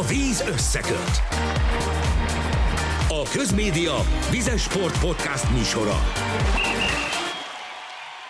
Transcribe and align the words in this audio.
A 0.00 0.06
víz 0.06 0.40
összeköt. 0.40 1.22
A 3.08 3.28
Közmédia 3.32 3.94
Vizes 4.30 4.62
Sport 4.62 5.00
Podcast 5.00 5.50
műsora. 5.50 6.02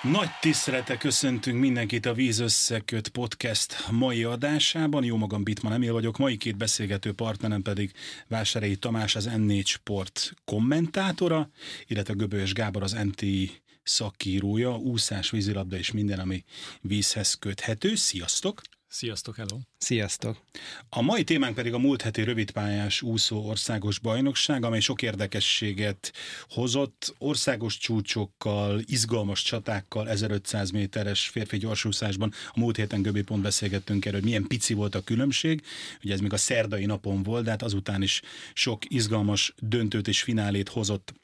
Nagy 0.03 0.29
tisztelete 0.41 0.97
köszöntünk 0.97 1.61
mindenkit 1.61 2.07
a 2.07 2.13
Víz 2.13 2.39
Összeköt 2.39 3.09
podcast 3.09 3.91
mai 3.91 4.25
adásában. 4.25 5.05
Jó 5.05 5.17
magam 5.17 5.43
Bitman 5.43 5.73
Emil 5.73 5.93
vagyok, 5.93 6.17
mai 6.19 6.37
két 6.37 6.57
beszélgető 6.57 7.13
partnerem 7.13 7.63
pedig 7.63 7.93
Vásárhelyi 8.29 8.77
Tamás, 8.77 9.17
az 9.17 9.31
N4 9.33 9.65
Sport 9.65 10.33
kommentátora, 10.45 11.51
illetve 11.87 12.15
Göbölyös 12.15 12.53
Gábor, 12.53 12.83
az 12.83 12.93
NTI 12.93 13.51
szakírója, 13.83 14.77
úszás, 14.77 15.31
vízilabda 15.31 15.77
és 15.77 15.91
minden, 15.91 16.19
ami 16.19 16.45
vízhez 16.81 17.35
köthető. 17.35 17.95
Sziasztok! 17.95 18.61
Sziasztok, 18.93 19.37
hello! 19.37 19.59
Sziasztok! 19.79 20.45
A 20.89 21.03
mai 21.03 21.25
témánk 21.25 21.55
pedig 21.55 21.73
a 21.73 21.79
múlt 21.79 22.03
heti 22.03 22.23
rövidpályás 22.23 23.03
úszó 23.03 23.49
országos 23.49 23.99
bajnokság, 23.99 24.65
amely 24.65 24.81
sok 24.81 25.03
érdekességet 25.03 26.13
hozott, 26.49 27.15
országos 27.19 27.79
csúcsokkal, 27.79 28.81
izgalmas 28.85 29.43
csatákkal, 29.43 30.09
1500 30.09 30.71
méteres 30.71 31.29
férfi 31.29 31.59
gyorsúszásban. 31.59 32.33
A 32.49 32.61
múlt 32.61 32.77
héten 32.77 33.03
Göbi 33.03 33.23
pont 33.23 33.43
beszélgettünk 33.43 34.05
erről, 34.05 34.21
hogy 34.21 34.29
milyen 34.29 34.47
pici 34.47 34.75
volt 34.75 34.95
a 34.95 35.05
különbség, 35.05 35.63
ugye 36.05 36.13
ez 36.13 36.21
még 36.21 36.33
a 36.33 36.37
szerdai 36.37 36.85
napon 36.85 37.23
volt, 37.23 37.45
de 37.45 37.51
hát 37.51 37.63
azután 37.63 38.03
is 38.03 38.23
sok 38.55 38.83
izgalmas 38.89 39.55
döntőt 39.59 40.09
és 40.09 40.23
finálét 40.23 40.69
hozott 40.69 41.20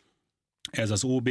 ez 0.79 0.91
az 0.91 1.05
OB, 1.05 1.31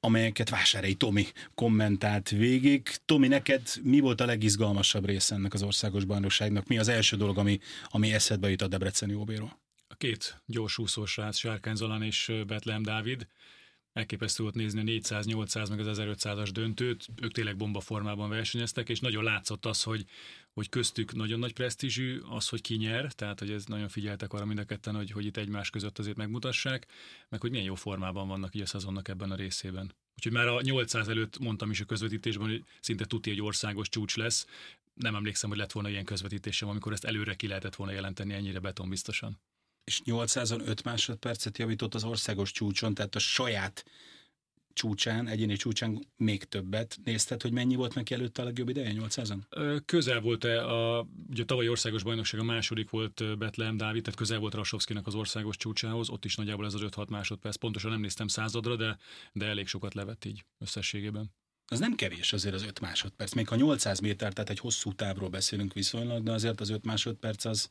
amelyeket 0.00 0.48
Vásárhelyi 0.48 0.94
Tomi 0.94 1.26
kommentált 1.54 2.28
végig. 2.28 2.88
Tomi, 3.04 3.28
neked 3.28 3.62
mi 3.82 4.00
volt 4.00 4.20
a 4.20 4.26
legizgalmasabb 4.26 5.06
része 5.06 5.34
ennek 5.34 5.54
az 5.54 5.62
országos 5.62 6.04
bajnokságnak? 6.04 6.66
Mi 6.66 6.78
az 6.78 6.88
első 6.88 7.16
dolog, 7.16 7.38
ami, 7.38 7.58
ami 7.88 8.12
eszedbe 8.12 8.50
jut 8.50 8.62
a 8.62 8.68
Debreceni 8.68 9.14
OB-ról? 9.14 9.60
A 9.88 9.94
két 9.94 10.42
gyorsúszós 10.46 11.10
srác, 11.10 11.36
Sárkány 11.36 11.74
Zalán 11.74 12.02
és 12.02 12.32
Betlehem 12.46 12.82
Dávid, 12.82 13.26
elképesztő 13.92 14.42
volt 14.42 14.54
nézni 14.54 14.80
a 14.80 14.82
400, 14.82 15.26
800 15.26 15.68
meg 15.68 15.80
az 15.80 15.98
1500-as 16.00 16.48
döntőt, 16.52 17.08
ők 17.22 17.32
tényleg 17.32 17.56
bomba 17.56 17.80
formában 17.80 18.28
versenyeztek, 18.28 18.88
és 18.88 19.00
nagyon 19.00 19.24
látszott 19.24 19.66
az, 19.66 19.82
hogy, 19.82 20.04
hogy 20.52 20.68
köztük 20.68 21.14
nagyon 21.14 21.38
nagy 21.38 21.52
presztízsű 21.52 22.20
az, 22.28 22.48
hogy 22.48 22.60
ki 22.60 22.76
nyer, 22.76 23.12
tehát 23.12 23.38
hogy 23.38 23.50
ez 23.50 23.64
nagyon 23.64 23.88
figyeltek 23.88 24.32
arra 24.32 24.44
mind 24.44 24.58
a 24.58 24.64
ketten, 24.64 24.94
hogy, 24.94 25.10
hogy 25.10 25.26
itt 25.26 25.36
egymás 25.36 25.70
között 25.70 25.98
azért 25.98 26.16
megmutassák, 26.16 26.86
meg 27.28 27.40
hogy 27.40 27.50
milyen 27.50 27.66
jó 27.66 27.74
formában 27.74 28.28
vannak 28.28 28.54
így 28.54 28.62
a 28.62 28.66
szezonnak 28.66 29.08
ebben 29.08 29.30
a 29.30 29.36
részében. 29.36 29.94
Úgyhogy 30.16 30.32
már 30.32 30.46
a 30.46 30.60
800 30.60 31.08
előtt 31.08 31.38
mondtam 31.38 31.70
is 31.70 31.80
a 31.80 31.84
közvetítésben, 31.84 32.48
hogy 32.48 32.64
szinte 32.80 33.04
tuti 33.04 33.30
egy 33.30 33.42
országos 33.42 33.88
csúcs 33.88 34.16
lesz. 34.16 34.46
Nem 34.94 35.14
emlékszem, 35.14 35.50
hogy 35.50 35.58
lett 35.58 35.72
volna 35.72 35.88
ilyen 35.88 36.04
közvetítésem, 36.04 36.68
amikor 36.68 36.92
ezt 36.92 37.04
előre 37.04 37.34
ki 37.34 37.46
lehetett 37.46 37.74
volna 37.74 37.92
jelenteni 37.92 38.32
ennyire 38.32 38.58
betonbiztosan 38.58 39.40
és 39.84 40.02
805 40.02 40.82
másodpercet 40.82 41.58
javított 41.58 41.94
az 41.94 42.04
országos 42.04 42.52
csúcson, 42.52 42.94
tehát 42.94 43.14
a 43.14 43.18
saját 43.18 43.84
csúcsán, 44.72 45.28
egyéni 45.28 45.56
csúcsán 45.56 46.06
még 46.16 46.44
többet. 46.44 46.98
Nézted, 47.04 47.42
hogy 47.42 47.52
mennyi 47.52 47.74
volt 47.74 47.94
neki 47.94 48.14
előtte 48.14 48.42
a 48.42 48.44
legjobb 48.44 48.68
ideje 48.68 48.92
800-an? 48.94 49.38
Közel 49.84 50.20
volt-e 50.20 50.66
a, 50.66 51.06
ugye 51.30 51.42
a 51.42 51.44
tavalyi 51.44 51.68
országos 51.68 52.02
bajnokság 52.02 52.40
a 52.40 52.44
második 52.44 52.90
volt 52.90 53.38
Betlehem 53.38 53.76
Dávid, 53.76 54.02
tehát 54.02 54.18
közel 54.18 54.38
volt 54.38 54.54
Rasovszkinak 54.54 55.06
az 55.06 55.14
országos 55.14 55.56
csúcsához, 55.56 56.08
ott 56.08 56.24
is 56.24 56.36
nagyjából 56.36 56.66
ez 56.66 56.74
az 56.74 56.82
5-6 56.84 57.08
másodperc. 57.08 57.56
Pontosan 57.56 57.90
nem 57.90 58.00
néztem 58.00 58.26
századra, 58.26 58.76
de, 58.76 58.98
de 59.32 59.46
elég 59.46 59.66
sokat 59.66 59.94
levett 59.94 60.24
így 60.24 60.44
összességében. 60.58 61.34
Az 61.66 61.78
nem 61.78 61.94
kevés 61.94 62.32
azért 62.32 62.54
az 62.54 62.62
5 62.62 62.80
másodperc. 62.80 63.32
Még 63.32 63.48
ha 63.48 63.56
800 63.56 64.00
méter, 64.00 64.32
tehát 64.32 64.50
egy 64.50 64.58
hosszú 64.58 64.92
távról 64.92 65.28
beszélünk 65.28 65.72
viszonylag, 65.72 66.22
de 66.22 66.32
azért 66.32 66.60
az 66.60 66.70
5 66.70 66.84
másodperc 66.84 67.44
az, 67.44 67.70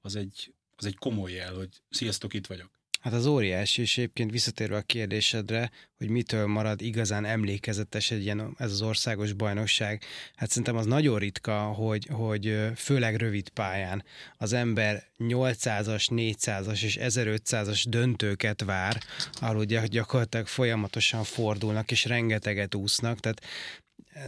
az 0.00 0.16
egy 0.16 0.54
az 0.82 0.88
egy 0.88 0.96
komoly 0.96 1.32
jel, 1.32 1.54
hogy 1.54 1.68
sziasztok, 1.90 2.34
itt 2.34 2.46
vagyok. 2.46 2.70
Hát 3.00 3.12
az 3.12 3.26
óriási, 3.26 3.80
és 3.80 3.98
egyébként 3.98 4.30
visszatérve 4.30 4.76
a 4.76 4.82
kérdésedre, 4.82 5.70
hogy 5.98 6.08
mitől 6.08 6.46
marad 6.46 6.82
igazán 6.82 7.24
emlékezetes 7.24 8.10
egy 8.10 8.22
ilyen, 8.22 8.54
ez 8.58 8.70
az 8.70 8.82
országos 8.82 9.32
bajnokság, 9.32 10.02
hát 10.34 10.48
szerintem 10.48 10.76
az 10.76 10.86
nagyon 10.86 11.18
ritka, 11.18 11.62
hogy, 11.62 12.06
hogy 12.10 12.58
főleg 12.76 13.16
rövid 13.16 13.48
pályán 13.48 14.04
az 14.36 14.52
ember 14.52 15.06
800-as, 15.18 16.06
400-as 16.10 16.82
és 16.82 16.98
1500-as 17.00 17.84
döntőket 17.88 18.62
vár, 18.62 19.02
ahol 19.32 19.64
gyakorlatilag 19.64 20.46
folyamatosan 20.46 21.24
fordulnak 21.24 21.90
és 21.90 22.04
rengeteget 22.04 22.74
úsznak, 22.74 23.20
tehát 23.20 23.44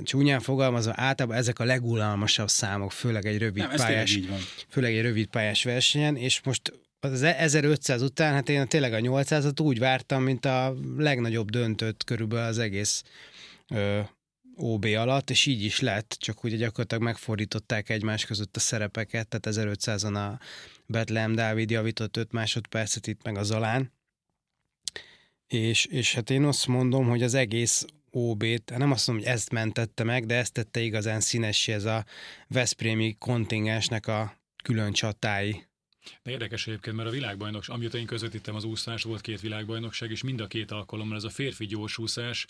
csúnyán 0.02 0.40
fogalmazva, 0.40 0.92
általában 0.96 1.38
ezek 1.38 1.58
a 1.58 1.64
legulalmasabb 1.64 2.48
számok, 2.48 2.92
főleg 2.92 3.26
egy 3.26 3.38
rövid 3.38 3.66
Nem, 3.66 3.76
pályás, 3.76 4.18
főleg 4.68 4.96
egy 4.96 5.02
rövid 5.02 5.26
pályás 5.26 5.64
versenyen, 5.64 6.16
és 6.16 6.40
most 6.42 6.72
az 7.00 7.22
1500 7.22 8.02
után, 8.02 8.32
hát 8.32 8.48
én 8.48 8.68
tényleg 8.68 8.92
a 8.92 8.98
800-at 8.98 9.62
úgy 9.62 9.78
vártam, 9.78 10.22
mint 10.22 10.44
a 10.44 10.74
legnagyobb 10.96 11.50
döntőt 11.50 12.04
körülbelül 12.04 12.46
az 12.46 12.58
egész 12.58 13.02
ö, 13.68 14.00
OB 14.56 14.84
alatt, 14.84 15.30
és 15.30 15.46
így 15.46 15.62
is 15.62 15.80
lett, 15.80 16.16
csak 16.18 16.44
ugye 16.44 16.56
gyakorlatilag 16.56 17.02
megfordították 17.02 17.88
egymás 17.88 18.24
között 18.24 18.56
a 18.56 18.60
szerepeket, 18.60 19.28
tehát 19.28 19.58
1500-on 19.58 20.14
a 20.14 20.38
Betlehem 20.86 21.34
Dávid 21.34 21.70
javított 21.70 22.16
5 22.16 22.32
másodpercet 22.32 23.06
itt 23.06 23.22
meg 23.22 23.36
a 23.36 23.42
Zalán, 23.42 23.92
és, 25.46 25.84
és 25.84 26.14
hát 26.14 26.30
én 26.30 26.44
azt 26.44 26.66
mondom, 26.66 27.08
hogy 27.08 27.22
az 27.22 27.34
egész 27.34 27.84
OB-t, 28.16 28.76
nem 28.76 28.90
azt 28.90 29.06
mondom, 29.06 29.24
hogy 29.24 29.34
ezt 29.34 29.52
mentette 29.52 30.04
meg, 30.04 30.26
de 30.26 30.34
ezt 30.34 30.52
tette 30.52 30.80
igazán 30.80 31.20
színessé 31.20 31.72
ez 31.72 31.84
a 31.84 32.04
Veszprémi 32.48 33.16
kontingensnek 33.18 34.06
a 34.06 34.36
külön 34.62 34.92
csatái. 34.92 35.66
De 36.22 36.30
érdekes 36.30 36.66
egyébként, 36.66 36.96
mert 36.96 37.08
a 37.08 37.12
világbajnokság, 37.12 37.76
amióta 37.76 37.98
én 37.98 38.06
közvetítem 38.06 38.54
az 38.54 38.64
úszás, 38.64 39.02
volt 39.02 39.20
két 39.20 39.40
világbajnokság, 39.40 40.10
és 40.10 40.22
mind 40.22 40.40
a 40.40 40.46
két 40.46 40.70
alkalommal 40.70 41.16
ez 41.16 41.24
a 41.24 41.30
férfi 41.30 41.66
gyorsúszás 41.66 42.46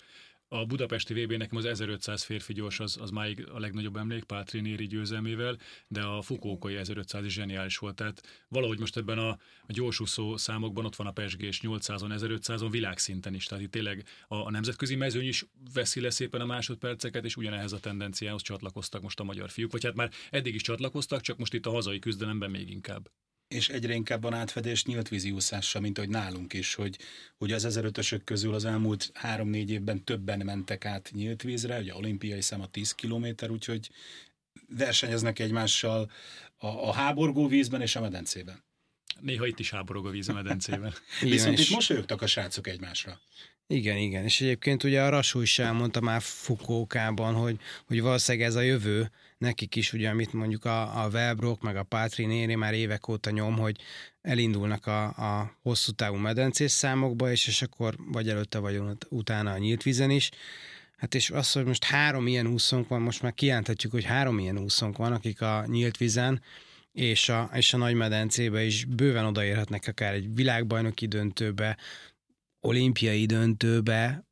a 0.59 0.65
budapesti 0.65 1.13
vb 1.13 1.31
nekem 1.31 1.57
az 1.57 1.65
1500 1.65 2.23
férfi 2.23 2.53
gyors 2.53 2.79
az, 2.79 2.97
az 3.01 3.09
máig 3.09 3.47
a 3.53 3.59
legnagyobb 3.59 3.95
emlék, 3.95 4.23
Pátri 4.23 4.61
Néri 4.61 4.87
győzelmével, 4.87 5.57
de 5.87 6.01
a 6.01 6.21
Fukókai 6.21 6.75
1500 6.75 7.25
is 7.25 7.33
zseniális 7.33 7.77
volt. 7.77 7.95
Tehát 7.95 8.45
valahogy 8.47 8.79
most 8.79 8.97
ebben 8.97 9.17
a, 9.17 9.29
a 9.67 9.67
gyorsúszó 9.67 10.37
számokban 10.37 10.85
ott 10.85 10.95
van 10.95 11.07
a 11.07 11.11
Pesgés 11.11 11.59
800-on, 11.63 12.39
1500-on 12.47 12.67
világszinten 12.71 13.33
is. 13.33 13.45
Tehát 13.45 13.63
itt 13.63 13.71
tényleg 13.71 14.05
a, 14.27 14.35
a 14.35 14.51
nemzetközi 14.51 14.95
mezőny 14.95 15.27
is 15.27 15.45
veszi 15.73 16.01
le 16.01 16.09
szépen 16.09 16.41
a 16.41 16.45
másodperceket, 16.45 17.25
és 17.25 17.37
ugyanehhez 17.37 17.71
a 17.71 17.79
tendenciához 17.79 18.41
csatlakoztak 18.41 19.01
most 19.01 19.19
a 19.19 19.23
magyar 19.23 19.49
fiúk. 19.49 19.71
Vagy 19.71 19.83
hát 19.83 19.95
már 19.95 20.11
eddig 20.29 20.55
is 20.55 20.61
csatlakoztak, 20.61 21.21
csak 21.21 21.37
most 21.37 21.53
itt 21.53 21.65
a 21.65 21.71
hazai 21.71 21.99
küzdelemben 21.99 22.51
még 22.51 22.69
inkább 22.69 23.09
és 23.55 23.69
egyre 23.69 23.93
inkább 23.93 24.21
van 24.21 24.33
átfedés 24.33 24.85
nyílt 24.85 25.07
vízi 25.07 25.31
úszással, 25.31 25.81
mint 25.81 25.97
hogy 25.97 26.09
nálunk 26.09 26.53
is, 26.53 26.73
hogy, 26.73 26.97
hogy 27.37 27.51
az 27.51 27.67
1005-ösök 27.69 28.21
közül 28.23 28.53
az 28.53 28.65
elmúlt 28.65 29.11
három-négy 29.13 29.71
évben 29.71 30.03
többen 30.03 30.39
mentek 30.45 30.85
át 30.85 31.11
nyílt 31.13 31.41
vízre, 31.41 31.79
ugye 31.79 31.95
olimpiai 31.95 32.41
szám 32.41 32.61
a 32.61 32.67
10 32.67 32.91
kilométer, 32.91 33.49
úgyhogy 33.49 33.89
versenyeznek 34.67 35.39
egymással 35.39 36.11
a, 36.57 36.67
a 36.67 36.93
háborgó 36.93 37.47
vízben 37.47 37.81
és 37.81 37.95
a 37.95 38.01
medencében. 38.01 38.63
Néha 39.19 39.45
itt 39.45 39.59
is 39.59 39.69
háborog 39.69 40.05
a 40.05 40.09
víz 40.09 40.29
a 40.29 40.33
medencében. 40.33 40.93
Viszont 41.21 41.59
itt 41.59 41.69
mosolyogtak 41.69 42.21
a 42.21 42.27
srácok 42.27 42.67
egymásra. 42.67 43.19
Igen, 43.67 43.97
igen. 43.97 44.23
És 44.23 44.41
egyébként 44.41 44.83
ugye 44.83 45.03
a 45.03 45.09
Rasú 45.09 45.41
is 45.41 45.59
elmondta 45.59 46.01
már 46.01 46.21
Fukókában, 46.21 47.33
hogy, 47.33 47.59
hogy 47.85 48.01
valószínűleg 48.01 48.47
ez 48.47 48.55
a 48.55 48.61
jövő, 48.61 49.11
nekik 49.37 49.75
is 49.75 49.93
ugye, 49.93 50.09
amit 50.09 50.33
mondjuk 50.33 50.65
a, 50.65 51.03
a 51.03 51.09
Velbrok, 51.09 51.61
meg 51.61 51.75
a 51.75 51.83
Pátri 51.83 52.25
Néri 52.25 52.55
már 52.55 52.73
évek 52.73 53.07
óta 53.07 53.29
nyom, 53.29 53.57
hogy 53.57 53.77
elindulnak 54.21 54.85
a, 54.85 55.03
a 55.05 55.57
hosszú 55.61 55.91
távú 55.91 56.15
medencés 56.15 56.71
számokba, 56.71 57.31
és, 57.31 57.47
és 57.47 57.61
akkor 57.61 57.95
vagy 58.11 58.29
előtte, 58.29 58.57
vagy 58.57 58.81
utána 59.09 59.51
a 59.51 59.57
nyílt 59.57 59.83
vízen 59.83 60.09
is. 60.09 60.29
Hát 60.97 61.15
és 61.15 61.29
az, 61.29 61.51
hogy 61.51 61.65
most 61.65 61.83
három 61.83 62.27
ilyen 62.27 62.47
úszónk 62.47 62.87
van, 62.87 63.01
most 63.01 63.21
már 63.21 63.33
kijelenthetjük, 63.33 63.91
hogy 63.91 64.03
három 64.03 64.39
ilyen 64.39 64.57
úszónk 64.57 64.97
van, 64.97 65.13
akik 65.13 65.41
a 65.41 65.65
nyílt 65.67 65.97
vízen 65.97 66.41
és 66.93 67.29
a, 67.29 67.49
és 67.53 67.73
a 67.73 67.77
nagy 67.77 67.93
medencébe 67.93 68.63
is 68.63 68.85
bőven 68.85 69.25
odaérhetnek 69.25 69.87
akár 69.87 70.13
egy 70.13 70.35
világbajnoki 70.35 71.07
döntőbe, 71.07 71.77
olimpiai 72.65 73.25
döntőbe, 73.25 74.25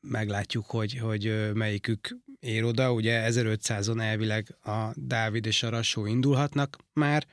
meglátjuk, 0.00 0.66
hogy, 0.66 0.98
hogy 0.98 1.52
melyikük 1.54 2.16
ér 2.40 2.64
oda. 2.64 2.92
Ugye 2.92 3.26
1500-on 3.30 4.00
elvileg 4.00 4.56
a 4.62 4.92
Dávid 4.94 5.46
és 5.46 5.62
a 5.62 5.68
Rassó 5.68 6.06
indulhatnak 6.06 6.76
már. 6.92 7.26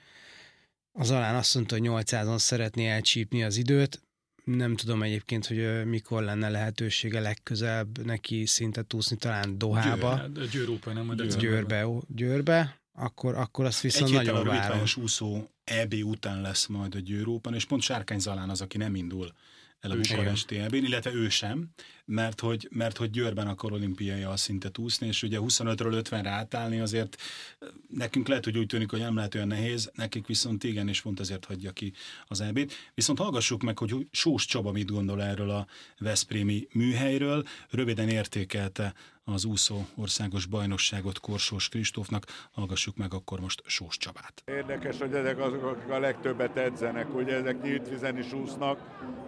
Az 0.92 1.12
alán 1.12 1.36
azt 1.36 1.56
mondta, 1.56 1.78
hogy 1.78 1.88
800-on 1.90 2.38
szeretné 2.38 2.90
elcsípni 2.90 3.44
az 3.44 3.58
időt. 3.58 4.02
Nem 4.44 4.76
tudom 4.76 5.04
egyébként, 5.04 5.46
hogy 5.46 5.86
mikor 5.86 6.24
lenne 6.24 6.50
lehetősége 6.50 7.20
legközelebb 7.20 8.06
neki 8.06 8.46
szinte 8.46 8.82
túszni, 8.82 9.16
talán 9.16 9.58
Dohába. 9.58 10.22
Győr, 10.34 10.50
Győr 10.50 10.80
nem? 10.86 11.16
Győrbe, 11.38 11.88
Győrbe 12.08 12.82
akkor, 12.94 13.36
akkor 13.36 13.66
azt 13.66 13.82
viszont 13.82 14.10
Egy 14.10 14.16
nagyon 14.16 14.46
várom. 14.46 14.80
Egy 14.80 14.96
úszó 15.02 15.48
EB 15.64 15.94
után 15.94 16.42
lesz 16.42 16.66
majd 16.66 16.96
a 16.96 17.00
Győrópan, 17.00 17.54
és 17.54 17.66
pont 17.66 17.82
Sárkány 17.82 18.20
Zalán 18.20 18.50
az, 18.50 18.62
aki 18.62 18.78
nem 18.78 18.96
indul 18.96 19.34
el 19.82 19.92
a 19.92 19.96
Bukaresti 19.96 20.58
eb 20.58 20.74
illetve 20.74 21.14
ő 21.14 21.30
sem, 21.30 21.70
mert 22.12 22.40
hogy, 22.40 22.68
mert 22.72 22.98
hogy 22.98 23.10
Győrben 23.10 23.48
akar 23.48 23.72
olimpiai 23.72 24.26
szintet 24.36 24.78
úszni, 24.78 25.08
és 25.08 25.24
ugye 25.24 25.38
25-ről 25.42 26.04
50-re 26.10 26.30
átállni 26.30 26.80
azért 26.80 27.22
nekünk 27.88 28.28
lehet, 28.28 28.44
hogy 28.44 28.58
úgy 28.58 28.66
tűnik, 28.66 28.90
hogy 28.90 29.00
nem 29.00 29.16
lehet 29.16 29.36
olyan 29.36 29.48
nehéz, 29.48 29.92
nekik 29.96 30.28
viszont 30.28 30.64
igen, 30.64 30.88
és 30.88 31.02
pont 31.02 31.20
ezért 31.20 31.46
hagyja 31.46 31.72
ki 31.72 31.94
az 32.28 32.42
EB-t. 32.42 32.74
Viszont 32.94 33.20
hallgassuk 33.20 33.62
meg, 33.62 33.78
hogy 33.78 34.08
Sós 34.12 34.46
Csaba 34.46 34.72
mit 34.72 34.92
gondol 34.92 35.24
erről 35.24 35.50
a 35.50 35.68
Veszprémi 35.98 36.68
műhelyről. 36.72 37.44
Röviden 37.70 38.10
értékelte 38.10 38.94
az 39.24 39.46
úszó 39.46 39.86
országos 39.96 40.46
bajnokságot 40.46 41.20
Korsós 41.20 41.70
Kristófnak. 41.70 42.26
Hallgassuk 42.52 42.98
meg 42.98 43.14
akkor 43.14 43.40
most 43.40 43.62
Sós 43.66 43.98
Csabát. 43.98 44.44
Érdekes, 44.46 44.98
hogy 44.98 45.14
ezek 45.14 45.40
azok, 45.40 45.64
akik 45.64 45.90
a 45.90 46.00
legtöbbet 46.00 46.58
edzenek, 46.58 47.16
ugye 47.16 47.36
ezek 47.36 47.62
nyílt 47.62 47.90
vizen 47.90 48.18
is 48.18 48.34
úsznak, 48.34 48.80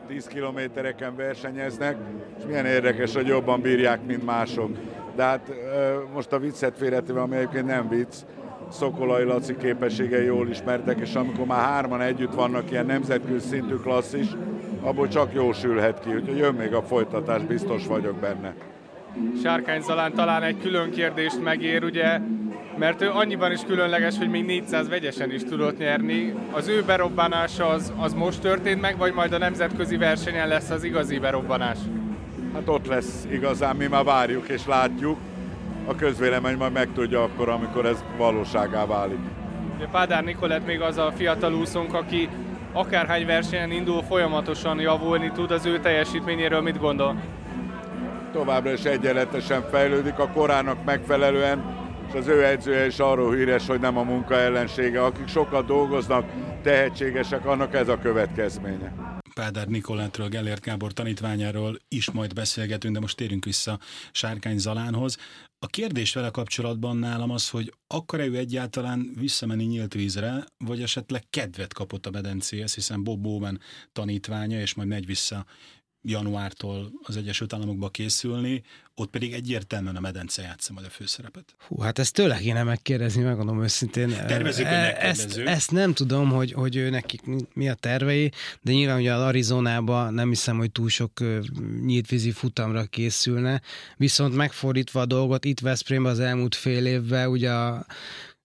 10 0.08 0.26
kilométereken 0.26 1.16
versenyeznek, 1.16 1.98
és 2.38 2.44
milyen 2.46 2.66
érdekes, 2.74 3.14
hogy 3.14 3.28
jobban 3.28 3.62
bírják, 3.62 4.06
mint 4.06 4.26
mások. 4.26 4.70
De 5.16 5.24
hát 5.24 5.54
most 6.14 6.32
a 6.32 6.40
viccet 6.40 6.78
félretéve, 6.78 7.22
ami 7.22 7.36
egyébként 7.36 7.66
nem 7.66 7.90
vicc, 7.90 8.16
Szokolai 8.72 9.24
Laci 9.24 9.58
képességei 9.58 10.26
jól 10.26 10.50
ismertek, 10.50 11.00
és 11.00 11.14
amikor 11.16 11.46
már 11.46 11.64
hárman 11.64 12.02
együtt 12.02 12.34
vannak 12.34 12.72
ilyen 12.72 12.86
nemzetközi 12.86 13.48
szintű 13.48 13.76
klasszis, 13.76 14.28
abból 14.82 15.08
csak 15.08 15.34
jó 15.34 15.52
sülhet 15.52 16.00
ki, 16.00 16.10
úgyhogy 16.14 16.38
jön 16.38 16.54
még 16.54 16.74
a 16.74 16.82
folytatás, 16.82 17.42
biztos 17.42 17.88
vagyok 17.88 18.16
benne. 18.16 18.54
Sárkány 19.44 19.82
Zalán 19.82 20.14
talán 20.14 20.44
egy 20.44 20.58
külön 20.62 20.92
kérdést 20.92 21.44
megér, 21.44 21.84
ugye, 21.84 22.20
mert 22.78 23.02
ő 23.02 23.10
annyiban 23.10 23.52
is 23.52 23.62
különleges, 23.68 24.18
hogy 24.18 24.30
még 24.30 24.46
400 24.46 24.90
vegyesen 24.90 25.32
is 25.32 25.44
tudott 25.44 25.78
nyerni. 25.78 26.34
Az 26.52 26.68
ő 26.68 26.84
berobbanása 26.86 27.68
az, 27.68 27.94
az 27.98 28.14
most 28.14 28.42
történt 28.42 28.82
meg, 28.82 28.98
vagy 28.98 29.14
majd 29.14 29.34
a 29.34 29.38
nemzetközi 29.38 29.98
versenyen 29.98 30.48
lesz 30.48 30.70
az 30.70 30.84
igazi 30.84 31.20
berobbanás? 31.20 31.78
Hát 32.54 32.68
ott 32.68 32.88
lesz 32.88 33.28
igazán, 33.32 33.76
mi 33.76 33.88
már 33.88 34.04
várjuk 34.04 34.48
és 34.48 34.66
látjuk. 34.66 35.18
A 35.86 35.96
közvélemény 35.96 36.58
majd 36.58 36.74
megtudja 36.74 37.24
akkor, 37.24 37.50
amikor 37.50 37.86
ez 37.86 38.04
valóságá 38.18 38.86
válik. 38.86 39.20
Ugye 39.76 39.88
Pádár 39.88 40.24
Nikolett 40.24 40.66
még 40.66 40.82
az 40.82 40.98
a 40.98 41.12
fiatal 41.16 41.54
úszónk, 41.54 41.94
aki 41.94 42.30
akárhány 42.74 43.26
versenyen 43.26 43.72
indul, 43.72 44.02
folyamatosan 44.02 44.80
javulni 44.80 45.32
tud, 45.32 45.52
az 45.52 45.66
ő 45.66 45.80
teljesítményéről 45.80 46.62
mit 46.62 46.80
gondol? 46.80 47.16
továbbra 48.34 48.72
is 48.72 48.84
egyenletesen 48.84 49.62
fejlődik 49.72 50.20
a 50.20 50.28
korának 50.28 50.84
megfelelően, 50.86 51.64
és 52.08 52.14
az 52.14 52.28
ő 52.28 52.46
edzője 52.46 52.86
is 52.86 53.00
arról 53.00 53.36
híres, 53.36 53.68
hogy 53.68 53.80
nem 53.80 53.98
a 53.98 54.04
munka 54.04 54.36
ellensége. 54.36 55.04
Akik 55.04 55.28
sokat 55.28 55.66
dolgoznak, 55.66 56.26
tehetségesek, 56.62 57.46
annak 57.46 57.74
ez 57.74 57.88
a 57.88 57.98
következménye. 57.98 59.13
Pádár 59.34 59.68
Nikolátról, 59.68 60.28
Gellért 60.28 60.62
Gábor 60.62 60.94
tanítványáról 60.94 61.78
is 61.88 62.12
majd 62.12 62.34
beszélgetünk, 62.34 62.94
de 62.94 63.00
most 63.00 63.18
térünk 63.18 63.46
vissza 63.46 63.80
Sárkány 64.12 64.58
Zalánhoz. 64.58 65.18
A 65.60 65.68
kérdés 65.68 66.14
vele 66.14 66.30
kapcsolatban 66.30 66.98
nálam 66.98 67.30
az, 67.30 67.50
hogy 67.50 67.74
akar-e 67.88 68.26
ő 68.26 68.38
egyáltalán 68.38 69.14
visszamenni 69.16 69.64
nyílt 69.64 69.94
vízre, 69.94 70.46
vagy 70.58 70.82
esetleg 70.82 71.24
kedvet 71.30 71.74
kapott 71.74 72.06
a 72.06 72.12
medencéhez, 72.12 72.74
hiszen 72.74 73.04
Bob 73.04 73.22
Bowman 73.22 73.60
tanítványa, 73.92 74.60
és 74.60 74.74
majd 74.74 74.88
megy 74.88 75.06
vissza 75.06 75.46
januártól 76.02 76.92
az 77.04 77.18
Egyesült 77.18 77.54
Államokba 77.54 77.90
készülni, 77.90 78.64
ott 78.96 79.10
pedig 79.10 79.34
egyértelműen 79.34 79.96
a 79.96 80.00
medence 80.00 80.42
játsza 80.42 80.74
majd 80.74 80.86
a 80.86 80.90
főszerepet. 80.90 81.56
Hú, 81.68 81.80
hát 81.80 82.00
ezt 82.00 82.14
tőle 82.14 82.38
kéne 82.38 82.64
megkérdezni, 82.64 83.24
megmondom 83.24 83.64
őszintén. 83.64 84.10
Tervezzük, 84.10 84.66
hogy 84.66 84.76
e, 84.76 84.98
ezt, 85.00 85.38
ezt 85.38 85.72
nem 85.72 85.94
tudom, 85.94 86.30
hogy, 86.30 86.52
hogy 86.52 86.76
ő 86.76 86.90
nekik 86.90 87.22
mi 87.54 87.70
a 87.70 87.74
tervei, 87.74 88.32
de 88.62 88.72
nyilván 88.72 89.00
ugye 89.00 89.14
az 89.14 89.22
Arizonában 89.22 90.14
nem 90.14 90.30
hiszem, 90.30 90.58
hogy 90.58 90.72
túl 90.72 90.90
sok 90.90 91.12
nyíltvízi 91.86 92.32
futamra 92.32 92.84
készülne, 92.84 93.62
viszont 93.98 94.36
megfordítva 94.36 95.02
a 95.02 95.06
dolgot, 95.06 95.46
itt 95.46 95.60
Veszprémben 95.60 96.12
az 96.12 96.20
elmúlt 96.20 96.56
fél 96.56 96.86
évben 96.86 97.28
ugye 97.28 97.52
a 97.52 97.86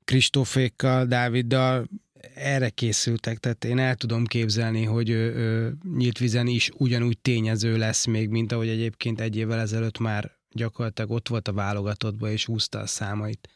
Kristófékkal, 0.05 1.07
Dáviddal 1.07 1.89
erre 2.35 2.69
készültek, 2.69 3.39
tehát 3.39 3.65
én 3.65 3.79
el 3.79 3.95
tudom 3.95 4.25
képzelni, 4.25 4.85
hogy 4.85 5.11
ő, 5.11 5.35
ő 5.35 5.77
nyílt 5.97 6.19
vizen 6.19 6.47
is 6.47 6.71
ugyanúgy 6.77 7.19
tényező 7.19 7.77
lesz 7.77 8.05
még, 8.05 8.29
mint 8.29 8.53
ahogy 8.53 8.69
egyébként 8.69 9.21
egy 9.21 9.37
évvel 9.37 9.61
ezelőtt 9.61 9.99
már 9.99 10.38
gyakorlatilag 10.59 11.11
ott 11.11 11.29
volt 11.29 11.49
a 11.49 11.53
válogatottba 11.53 12.31
és 12.31 12.45
húzta 12.45 12.79
a 12.79 12.87
számait. 12.87 13.49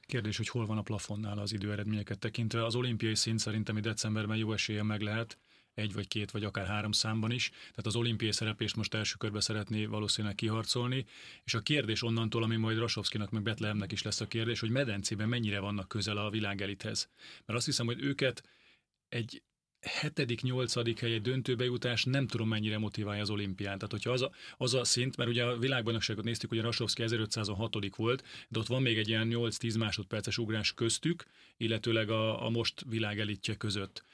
Kérdés, 0.00 0.36
hogy 0.36 0.48
hol 0.48 0.66
van 0.66 0.78
a 0.78 0.82
plafonnál 0.82 1.38
az 1.38 1.52
időeredményeket 1.52 2.18
tekintve. 2.18 2.64
Az 2.64 2.74
olimpiai 2.74 3.14
szint 3.14 3.38
szerintem 3.38 3.80
decemberben 3.80 4.36
jó 4.36 4.52
esélye 4.52 4.82
meg 4.82 5.00
lehet, 5.00 5.38
egy 5.74 5.92
vagy 5.92 6.08
két 6.08 6.30
vagy 6.30 6.44
akár 6.44 6.66
három 6.66 6.92
számban 6.92 7.30
is, 7.30 7.48
tehát 7.48 7.86
az 7.86 7.96
olimpiai 7.96 8.32
szereplést 8.32 8.76
most 8.76 8.94
első 8.94 9.14
körbe 9.18 9.40
szeretné 9.40 9.84
valószínűleg 9.84 10.36
kiharcolni, 10.36 11.06
és 11.44 11.54
a 11.54 11.60
kérdés 11.60 12.02
onnantól, 12.02 12.42
ami 12.42 12.56
majd 12.56 12.78
Rasovszkinak 12.78 13.30
meg 13.30 13.42
Betlehemnek 13.42 13.92
is 13.92 14.02
lesz 14.02 14.20
a 14.20 14.26
kérdés, 14.26 14.60
hogy 14.60 14.70
medencében 14.70 15.28
mennyire 15.28 15.60
vannak 15.60 15.88
közel 15.88 16.16
a 16.16 16.30
világelithez. 16.30 17.08
Mert 17.46 17.58
azt 17.58 17.66
hiszem, 17.66 17.86
hogy 17.86 18.02
őket 18.02 18.42
egy 19.08 19.42
hetedik, 19.80 20.42
nyolcadik 20.42 21.00
hely 21.00 21.12
egy 21.12 21.22
döntőbe 21.22 21.64
jutás 21.64 22.04
nem 22.04 22.26
tudom 22.26 22.48
mennyire 22.48 22.78
motiválja 22.78 23.22
az 23.22 23.30
olimpián. 23.30 23.74
Tehát, 23.74 23.90
hogyha 23.90 24.10
az 24.10 24.22
a, 24.22 24.30
az 24.56 24.74
a 24.74 24.84
szint, 24.84 25.16
mert 25.16 25.30
ugye 25.30 25.44
a 25.44 25.58
világbajnokságot 25.58 26.24
néztük, 26.24 26.48
hogy 26.48 26.58
a 26.58 26.62
Rasovszki 26.62 27.02
1506 27.02 27.96
volt, 27.96 28.24
de 28.48 28.58
ott 28.58 28.66
van 28.66 28.82
még 28.82 28.98
egy 28.98 29.08
ilyen 29.08 29.28
8-10 29.30 29.78
másodperces 29.78 30.38
ugrás 30.38 30.74
köztük, 30.74 31.24
illetőleg 31.56 32.10
a, 32.10 32.46
a 32.46 32.50
most 32.50 32.84
világelitje 32.88 33.54
között. 33.54 34.04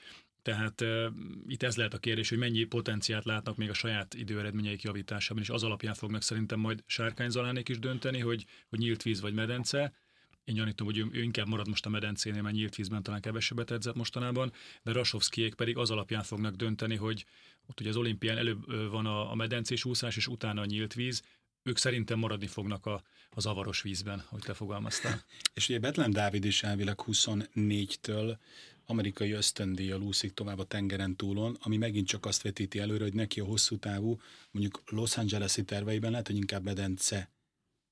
Tehát 0.42 0.80
uh, 0.80 1.06
itt 1.46 1.62
ez 1.62 1.76
lehet 1.76 1.94
a 1.94 1.98
kérdés, 1.98 2.28
hogy 2.28 2.38
mennyi 2.38 2.64
potenciált 2.64 3.24
látnak 3.24 3.56
még 3.56 3.70
a 3.70 3.74
saját 3.74 4.14
időeredményeik 4.14 4.82
javításában, 4.82 5.42
és 5.42 5.48
az 5.48 5.62
alapján 5.62 5.94
fognak 5.94 6.22
szerintem 6.22 6.60
majd 6.60 6.82
Sárkány 6.86 7.30
is 7.64 7.78
dönteni, 7.78 8.20
hogy, 8.20 8.44
hogy 8.68 8.78
nyílt 8.78 9.02
víz 9.02 9.20
vagy 9.20 9.34
medence. 9.34 9.92
Én 10.46 10.54
gyanítom, 10.54 10.86
hogy 10.86 10.98
ő, 10.98 11.06
ő 11.12 11.22
inkább 11.22 11.48
marad 11.48 11.68
most 11.68 11.86
a 11.86 11.88
medencénél, 11.88 12.42
mert 12.42 12.54
nyílt 12.54 12.74
vízben 12.74 13.02
talán 13.02 13.20
kevesebbet 13.20 13.70
edzett 13.70 13.94
mostanában, 13.94 14.52
de 14.82 14.92
Rasovszkiék 14.92 15.54
pedig 15.54 15.76
az 15.76 15.90
alapján 15.90 16.22
fognak 16.22 16.54
dönteni, 16.54 16.96
hogy 16.96 17.24
ott 17.66 17.80
ugye 17.80 17.88
az 17.88 17.96
olimpián 17.96 18.36
előbb 18.36 18.90
van 18.90 19.06
a, 19.06 19.30
a 19.30 19.34
medencés 19.34 19.84
úszás, 19.84 20.16
és 20.16 20.26
utána 20.26 20.60
a 20.60 20.64
nyílt 20.64 20.94
víz, 20.94 21.22
ők 21.62 21.76
szerintem 21.76 22.18
maradni 22.18 22.46
fognak 22.46 22.86
a, 22.86 23.02
a 23.30 23.40
zavaros 23.40 23.82
vízben, 23.82 24.24
hogy 24.28 24.40
te 24.40 24.54
fogalmaztál. 24.54 25.24
És 25.54 25.68
ugye 25.68 25.78
Betlem 25.78 26.10
Dávid 26.10 26.44
is 26.44 26.62
elvileg 26.62 27.00
24-től 27.06 28.36
amerikai 28.86 29.32
ösztöndíjjal 29.32 30.02
úszik 30.02 30.34
tovább 30.34 30.58
a 30.58 30.64
tengeren 30.64 31.16
túlon, 31.16 31.56
ami 31.60 31.76
megint 31.76 32.06
csak 32.06 32.26
azt 32.26 32.42
vetíti 32.42 32.78
előre, 32.78 33.04
hogy 33.04 33.14
neki 33.14 33.40
a 33.40 33.44
hosszú 33.44 33.78
távú, 33.78 34.20
mondjuk 34.50 34.82
Los 34.86 35.16
Angeles-i 35.16 35.64
terveiben 35.64 36.10
lehet, 36.10 36.26
hogy 36.26 36.36
inkább 36.36 36.64
medence 36.64 37.30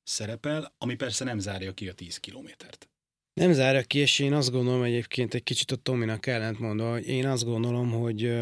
szerepel, 0.04 0.74
ami 0.78 0.94
persze 0.94 1.24
nem 1.24 1.38
zárja 1.38 1.72
ki 1.72 1.88
a 1.88 1.92
10 1.92 2.16
kilométert. 2.16 2.88
Nem 3.34 3.52
zárja 3.52 3.82
ki, 3.82 3.98
és 3.98 4.18
én 4.18 4.32
azt 4.32 4.50
gondolom 4.50 4.82
egyébként 4.82 5.34
egy 5.34 5.42
kicsit 5.42 5.70
a 5.70 5.76
Tominak 5.76 6.26
ellentmondva, 6.26 6.90
hogy 6.90 7.06
én 7.06 7.26
azt 7.26 7.44
gondolom, 7.44 7.90
hogy 7.90 8.32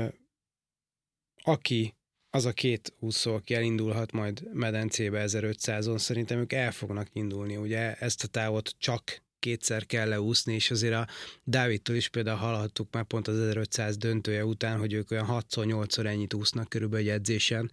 aki 1.42 1.94
az 2.30 2.44
a 2.44 2.52
két 2.52 2.94
úszó, 2.98 3.34
aki 3.34 3.54
elindulhat 3.54 4.12
majd 4.12 4.54
medencébe 4.54 5.24
1500-on, 5.26 5.98
szerintem 5.98 6.38
ők 6.38 6.52
el 6.52 6.72
fognak 6.72 7.08
indulni. 7.12 7.56
Ugye 7.56 7.94
ezt 7.94 8.24
a 8.24 8.26
távot 8.26 8.74
csak 8.78 9.22
kétszer 9.38 9.86
kell 9.86 10.08
leúszni, 10.08 10.54
és 10.54 10.70
azért 10.70 10.94
a 10.94 11.08
Dávidtól 11.44 11.96
is 11.96 12.08
például 12.08 12.38
hallhattuk 12.38 12.92
már 12.92 13.04
pont 13.04 13.28
az 13.28 13.38
1500 13.38 13.96
döntője 13.96 14.44
után, 14.44 14.78
hogy 14.78 14.92
ők 14.92 15.10
olyan 15.10 15.26
6-8-szor 15.28 16.06
ennyit 16.06 16.34
úsznak 16.34 16.68
körülbelül 16.68 17.06
egy 17.06 17.12
edzésen. 17.12 17.72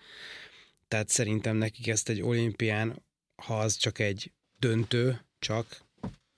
Tehát 0.87 1.09
szerintem 1.09 1.57
nekik 1.57 1.87
ezt 1.87 2.09
egy 2.09 2.21
olimpián, 2.21 3.03
ha 3.41 3.59
az 3.59 3.75
csak 3.75 3.99
egy 3.99 4.31
döntő, 4.59 5.25
csak, 5.39 5.85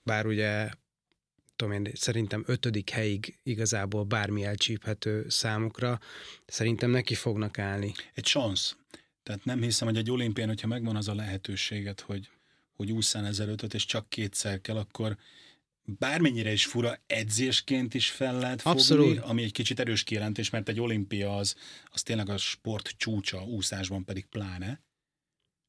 bár 0.04 0.26
ugye 0.26 0.70
tudom 1.56 1.74
én, 1.74 1.92
szerintem 1.96 2.44
ötödik 2.48 2.90
helyig 2.90 3.40
igazából 3.44 4.04
bármi 4.04 4.44
elcsíphető 4.44 5.30
számukra, 5.30 6.00
szerintem 6.46 6.90
neki 6.90 7.16
fognak 7.16 7.60
állni. 7.60 7.94
Egy 8.14 8.26
szansz. 8.26 8.76
Tehát 9.24 9.46
nem 9.46 9.62
hiszem, 9.62 9.88
hogy 9.88 9.98
egy 9.98 10.12
olimpián, 10.12 10.48
hogyha 10.48 10.68
megvan 10.68 10.96
az 10.96 11.08
a 11.08 11.16
lehetőséget, 11.16 12.00
hogy 12.02 12.30
hogy 12.82 12.92
ússzán 12.92 13.26
1005 13.26 13.74
és 13.74 13.86
csak 13.86 14.10
kétszer 14.10 14.62
kell, 14.62 14.78
akkor 14.78 15.18
bármennyire 15.84 16.52
is 16.52 16.66
fura 16.66 17.00
edzésként 17.08 17.94
is 17.94 18.10
fel 18.10 18.40
lehet 18.40 18.62
fogni, 18.62 18.80
Abszolút. 18.80 19.18
ami 19.18 19.44
egy 19.44 19.52
kicsit 19.52 19.80
erős 19.80 20.04
kijelentés, 20.04 20.50
mert 20.50 20.70
egy 20.70 20.80
olimpia 20.80 21.36
az, 21.36 21.56
az 21.86 22.04
tényleg 22.04 22.30
a 22.30 22.38
sport 22.38 22.94
csúcsa, 22.98 23.44
úszásban 23.44 24.04
pedig 24.04 24.26
pláne. 24.26 24.82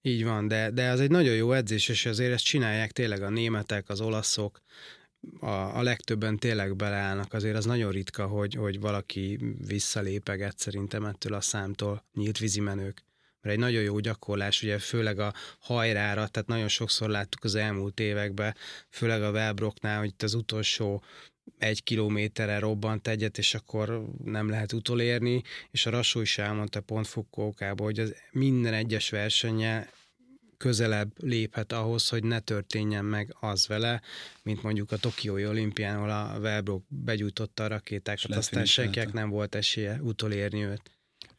Így 0.03 0.25
van, 0.25 0.49
de, 0.49 0.71
de 0.71 0.91
az 0.91 1.01
egy 1.01 1.11
nagyon 1.11 1.35
jó 1.35 1.53
edzés, 1.53 1.89
és 1.89 2.07
azért 2.07 2.33
ezt 2.33 2.45
csinálják 2.45 2.93
tényleg 2.93 3.23
a 3.23 3.29
németek, 3.31 3.89
az 3.89 4.01
olaszok, 4.01 4.63
a, 5.41 5.47
a 5.51 5.83
legtöbben 5.83 6.39
tényleg 6.39 6.77
beleállnak, 6.77 7.33
azért 7.33 7.57
az 7.57 7.65
nagyon 7.65 7.93
ritka, 7.93 8.27
hogy, 8.27 8.55
hogy 8.55 8.81
valaki 8.81 9.39
visszalépeget 9.67 10.59
szerintem 10.59 11.05
ettől 11.05 11.35
a 11.35 11.41
számtól 11.41 12.05
nyílt 12.15 12.39
vízimenők 12.39 13.05
mert 13.43 13.55
egy 13.55 13.61
nagyon 13.61 13.83
jó 13.83 13.99
gyakorlás, 13.99 14.63
ugye 14.63 14.79
főleg 14.79 15.19
a 15.19 15.35
hajrára, 15.59 16.29
tehát 16.29 16.49
nagyon 16.49 16.69
sokszor 16.69 17.09
láttuk 17.09 17.45
az 17.45 17.55
elmúlt 17.55 18.01
években, 18.01 18.57
főleg 18.91 19.23
a 19.23 19.31
Velbroknál, 19.31 19.99
hogy 19.99 20.09
itt 20.09 20.23
az 20.23 20.35
utolsó 20.35 21.03
egy 21.59 21.83
kilométerre 21.83 22.59
robbant 22.59 23.09
egyet, 23.09 23.39
és 23.39 23.55
akkor 23.55 24.05
nem 24.25 24.49
lehet 24.49 24.73
utolérni, 24.73 25.43
és 25.71 25.87
a 25.87 25.91
Rasó 25.91 26.21
is 26.21 26.39
elmondta 26.39 26.81
pont 26.81 27.07
Fukuokába, 27.07 27.85
hogy 27.85 27.99
az 27.99 28.15
minden 28.33 28.75
egyes 28.75 29.11
versenye 29.11 29.91
közelebb 30.57 31.13
léphet 31.23 31.73
ahhoz, 31.73 32.09
hogy 32.09 32.25
ne 32.25 32.41
történjen 32.41 33.05
meg 33.05 33.37
az 33.41 33.67
vele, 33.67 34.03
mint 34.43 34.63
mondjuk 34.63 34.93
a 34.93 34.97
Tokiói 34.97 35.47
olimpián, 35.47 35.97
ahol 35.97 36.11
a 36.11 36.41
Velbrook 36.41 36.85
begyújtotta 36.89 37.65
a 37.65 37.67
rakétákat, 37.67 38.37
aztán 38.37 38.65
senkinek 38.65 39.13
nem 39.13 39.31
volt 39.31 39.55
esélye 39.55 40.01
utolérni 40.03 40.65
őt. 40.65 40.91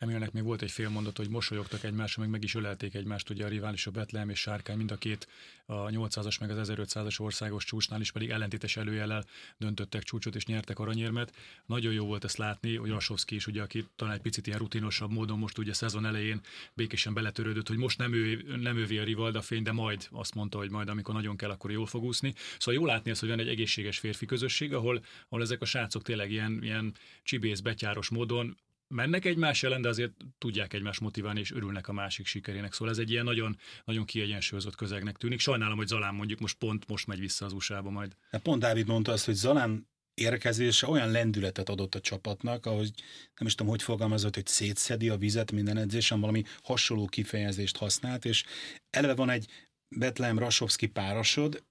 Emilnek 0.04 0.32
még 0.32 0.44
volt 0.44 0.62
egy 0.62 0.72
fél 0.72 0.90
mondat, 0.90 1.18
hogy 1.18 1.30
mosolyogtak 1.30 1.84
egymásra, 1.84 2.22
meg 2.22 2.32
meg 2.32 2.44
is 2.44 2.56
ölelték 2.56 2.94
egymást, 2.94 3.30
ugye 3.30 3.46
a 3.46 3.48
rivális 3.48 3.88
a 3.88 3.92
Betlehem 3.92 4.30
és 4.30 4.40
Sárkány, 4.40 4.78
mind 4.78 4.92
a 4.92 4.96
két 4.98 5.28
a 5.66 5.74
800-as 5.74 6.40
meg 6.40 6.50
az 6.50 6.72
1500-as 6.72 7.20
országos 7.20 7.66
csúcsnál 7.66 8.02
is 8.02 8.12
pedig 8.12 8.30
ellentétes 8.30 8.78
előjellel 8.78 9.26
döntöttek 9.58 10.04
csúcsot 10.04 10.36
és 10.36 10.46
nyertek 10.46 10.80
aranyérmet. 10.80 11.34
Nagyon 11.66 11.94
jó 11.94 12.06
volt 12.06 12.24
ezt 12.24 12.38
látni, 12.38 12.76
hogy 12.76 12.90
Rasovski 12.90 13.36
is, 13.36 13.48
ugye, 13.48 13.62
aki 13.62 13.86
talán 13.96 14.14
egy 14.14 14.22
picit 14.22 14.48
ilyen 14.48 14.60
rutinosabb 14.60 15.12
módon 15.12 15.40
most 15.40 15.58
ugye 15.58 15.74
szezon 15.74 16.06
elején 16.06 16.42
békésen 16.74 17.14
beletörődött, 17.14 17.68
hogy 17.68 17.78
most 17.78 17.98
nem, 17.98 18.14
ő, 18.14 18.56
nem 18.62 18.78
ővé 18.78 18.98
a 18.98 19.04
rivalda 19.04 19.42
fény, 19.42 19.64
de 19.64 19.72
majd 19.72 20.08
azt 20.12 20.36
mondta, 20.36 20.58
hogy 20.58 20.70
majd 20.70 20.90
amikor 20.90 21.14
nagyon 21.14 21.36
kell, 21.36 21.50
akkor 21.50 21.72
jól 21.72 21.86
fog 21.86 22.04
úszni. 22.04 22.34
Szóval 22.58 22.82
jó 22.82 22.86
látni 22.86 23.12
azt, 23.12 23.20
hogy 23.20 23.30
van 23.30 23.40
egy 23.40 23.48
egészséges 23.48 24.00
férfi 24.00 24.26
közösség, 24.26 24.74
ahol, 24.74 25.04
ahol 25.30 25.44
ezek 25.44 25.62
a 25.62 25.66
srácok 25.66 26.04
tényleg 26.04 26.32
ilyen, 26.32 26.60
ilyen 26.64 26.94
csibész, 27.24 27.60
betyáros 27.60 28.10
módon 28.10 28.58
mennek 28.88 29.26
egymás 29.26 29.64
ellen, 29.64 29.82
de 29.82 29.90
azért 29.90 30.12
tudják 30.38 30.74
egymást 30.74 31.00
motiválni, 31.00 31.40
és 31.40 31.52
örülnek 31.52 31.88
a 31.88 31.94
másik 31.94 32.26
sikerének. 32.26 32.74
Szóval 32.74 32.90
ez 32.90 33.00
egy 33.00 33.12
ilyen 33.12 33.24
nagyon, 33.24 33.58
nagyon 33.86 34.06
kiegyensúlyozott 34.06 34.76
közegnek 34.76 35.18
tűnik. 35.18 35.40
Sajnálom, 35.40 35.78
hogy 35.78 35.88
Zalán 35.88 36.16
mondjuk 36.16 36.40
most 36.40 36.58
pont 36.58 36.88
most 36.88 37.08
megy 37.08 37.20
vissza 37.20 37.46
az 37.46 37.54
USA-ba 37.54 37.90
majd. 37.90 38.16
De 38.32 38.38
pont 38.38 38.62
Dávid 38.62 38.88
mondta 38.88 39.12
azt, 39.12 39.26
hogy 39.26 39.36
Zalán 39.36 39.88
érkezése 40.14 40.88
olyan 40.88 41.12
lendületet 41.12 41.70
adott 41.70 41.96
a 41.96 42.00
csapatnak, 42.00 42.66
ahogy 42.66 42.92
nem 43.38 43.48
is 43.48 43.56
tudom, 43.56 43.72
hogy 43.72 43.82
fogalmazott, 43.82 44.36
hogy 44.36 44.48
szétszedi 44.48 45.10
a 45.10 45.18
vizet 45.18 45.52
minden 45.52 45.78
edzésen, 45.78 46.20
valami 46.20 46.44
hasonló 46.64 47.06
kifejezést 47.06 47.78
használt, 47.78 48.26
és 48.26 48.44
eleve 48.90 49.16
van 49.16 49.30
egy 49.30 49.48
Betlehem 49.96 50.40
Rasovski 50.40 50.88
párosod, 50.88 51.64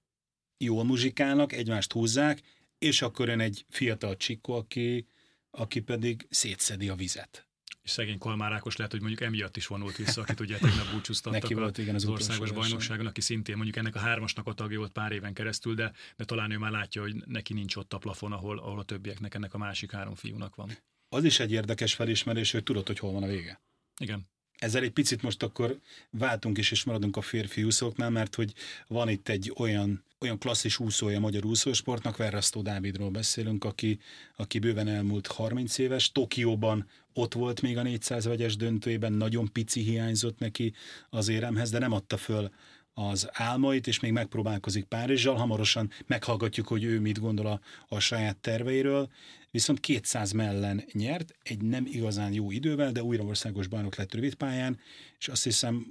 jól 0.57 0.83
muzsikálnak, 0.83 1.51
egymást 1.51 1.91
húzzák, 1.91 2.41
és 2.77 3.01
akkor 3.01 3.27
jön 3.27 3.39
egy 3.39 3.65
fiatal 3.69 4.17
csikko, 4.17 4.53
aki 4.53 5.07
aki 5.57 5.79
pedig 5.79 6.27
szétszedi 6.29 6.89
a 6.89 6.95
vizet. 6.95 7.47
És 7.81 7.89
szegény 7.89 8.17
Kalmárákos 8.17 8.75
lehet, 8.75 8.91
hogy 8.91 9.01
mondjuk 9.01 9.21
emiatt 9.21 9.57
is 9.57 9.67
vonult 9.67 9.95
vissza, 9.95 10.21
akit 10.21 10.39
ugye 10.39 10.57
tegnap 10.57 10.91
búcsúztattak 10.91 11.41
Neki 11.41 11.53
volt, 11.53 11.77
igen, 11.77 11.95
az, 11.95 12.03
az 12.03 12.09
országos 12.09 12.51
bajnokságon, 12.51 13.05
aki 13.05 13.21
szintén 13.21 13.55
mondjuk 13.55 13.77
ennek 13.77 13.95
a 13.95 13.99
hármasnak 13.99 14.47
a 14.47 14.53
tagja 14.53 14.77
volt 14.77 14.91
pár 14.91 15.11
éven 15.11 15.33
keresztül, 15.33 15.73
de, 15.73 15.91
de 16.15 16.25
talán 16.25 16.51
ő 16.51 16.57
már 16.57 16.71
látja, 16.71 17.01
hogy 17.01 17.15
neki 17.25 17.53
nincs 17.53 17.75
ott 17.75 17.93
a 17.93 17.97
plafon, 17.97 18.31
ahol, 18.31 18.59
ahol 18.59 18.79
a 18.79 18.83
többieknek, 18.83 19.33
ennek 19.33 19.53
a 19.53 19.57
másik 19.57 19.91
három 19.91 20.15
fiúnak 20.15 20.55
van. 20.55 20.77
Az 21.09 21.23
is 21.23 21.39
egy 21.39 21.51
érdekes 21.51 21.93
felismerés, 21.93 22.51
hogy 22.51 22.63
tudod, 22.63 22.87
hogy 22.87 22.99
hol 22.99 23.11
van 23.11 23.23
a 23.23 23.27
vége. 23.27 23.61
Igen. 23.99 24.27
Ezzel 24.57 24.83
egy 24.83 24.91
picit 24.91 25.21
most 25.21 25.43
akkor 25.43 25.79
váltunk 26.09 26.57
is, 26.57 26.71
és 26.71 26.83
maradunk 26.83 27.17
a 27.17 27.21
férfi 27.21 27.63
úszóknál, 27.63 28.09
mert 28.09 28.35
hogy 28.35 28.53
van 28.87 29.09
itt 29.09 29.29
egy 29.29 29.53
olyan, 29.55 30.03
olyan 30.23 30.39
klasszis 30.39 30.79
úszója 30.79 31.17
a 31.17 31.19
magyar 31.19 31.45
úszósportnak, 31.45 32.17
Verrasztó 32.17 32.61
Dávidról 32.61 33.09
beszélünk, 33.09 33.63
aki, 33.63 33.99
aki 34.35 34.59
bőven 34.59 34.87
elmúlt 34.87 35.27
30 35.27 35.77
éves, 35.77 36.11
Tokióban 36.11 36.87
ott 37.13 37.33
volt 37.33 37.61
még 37.61 37.77
a 37.77 37.81
400 37.81 38.25
vegyes 38.25 38.55
döntőjében, 38.55 39.13
nagyon 39.13 39.51
pici 39.51 39.81
hiányzott 39.81 40.39
neki 40.39 40.73
az 41.09 41.27
éremhez, 41.27 41.69
de 41.69 41.79
nem 41.79 41.91
adta 41.91 42.17
föl 42.17 42.51
az 42.93 43.29
álmait, 43.31 43.87
és 43.87 43.99
még 43.99 44.11
megpróbálkozik 44.11 44.83
Párizsal. 44.83 45.35
Hamarosan 45.35 45.91
meghallgatjuk, 46.05 46.67
hogy 46.67 46.83
ő 46.83 46.99
mit 46.99 47.19
gondol 47.19 47.45
a, 47.45 47.59
a 47.87 47.99
saját 47.99 48.37
terveiről. 48.37 49.09
Viszont 49.51 49.79
200 49.79 50.31
mellen 50.31 50.83
nyert, 50.91 51.33
egy 51.43 51.61
nem 51.61 51.85
igazán 51.85 52.33
jó 52.33 52.51
idővel, 52.51 52.91
de 52.91 53.03
újra 53.03 53.23
országos 53.23 53.67
bajnok 53.67 53.95
lett 53.95 54.13
rövidpályán, 54.13 54.79
és 55.19 55.27
azt 55.27 55.43
hiszem 55.43 55.85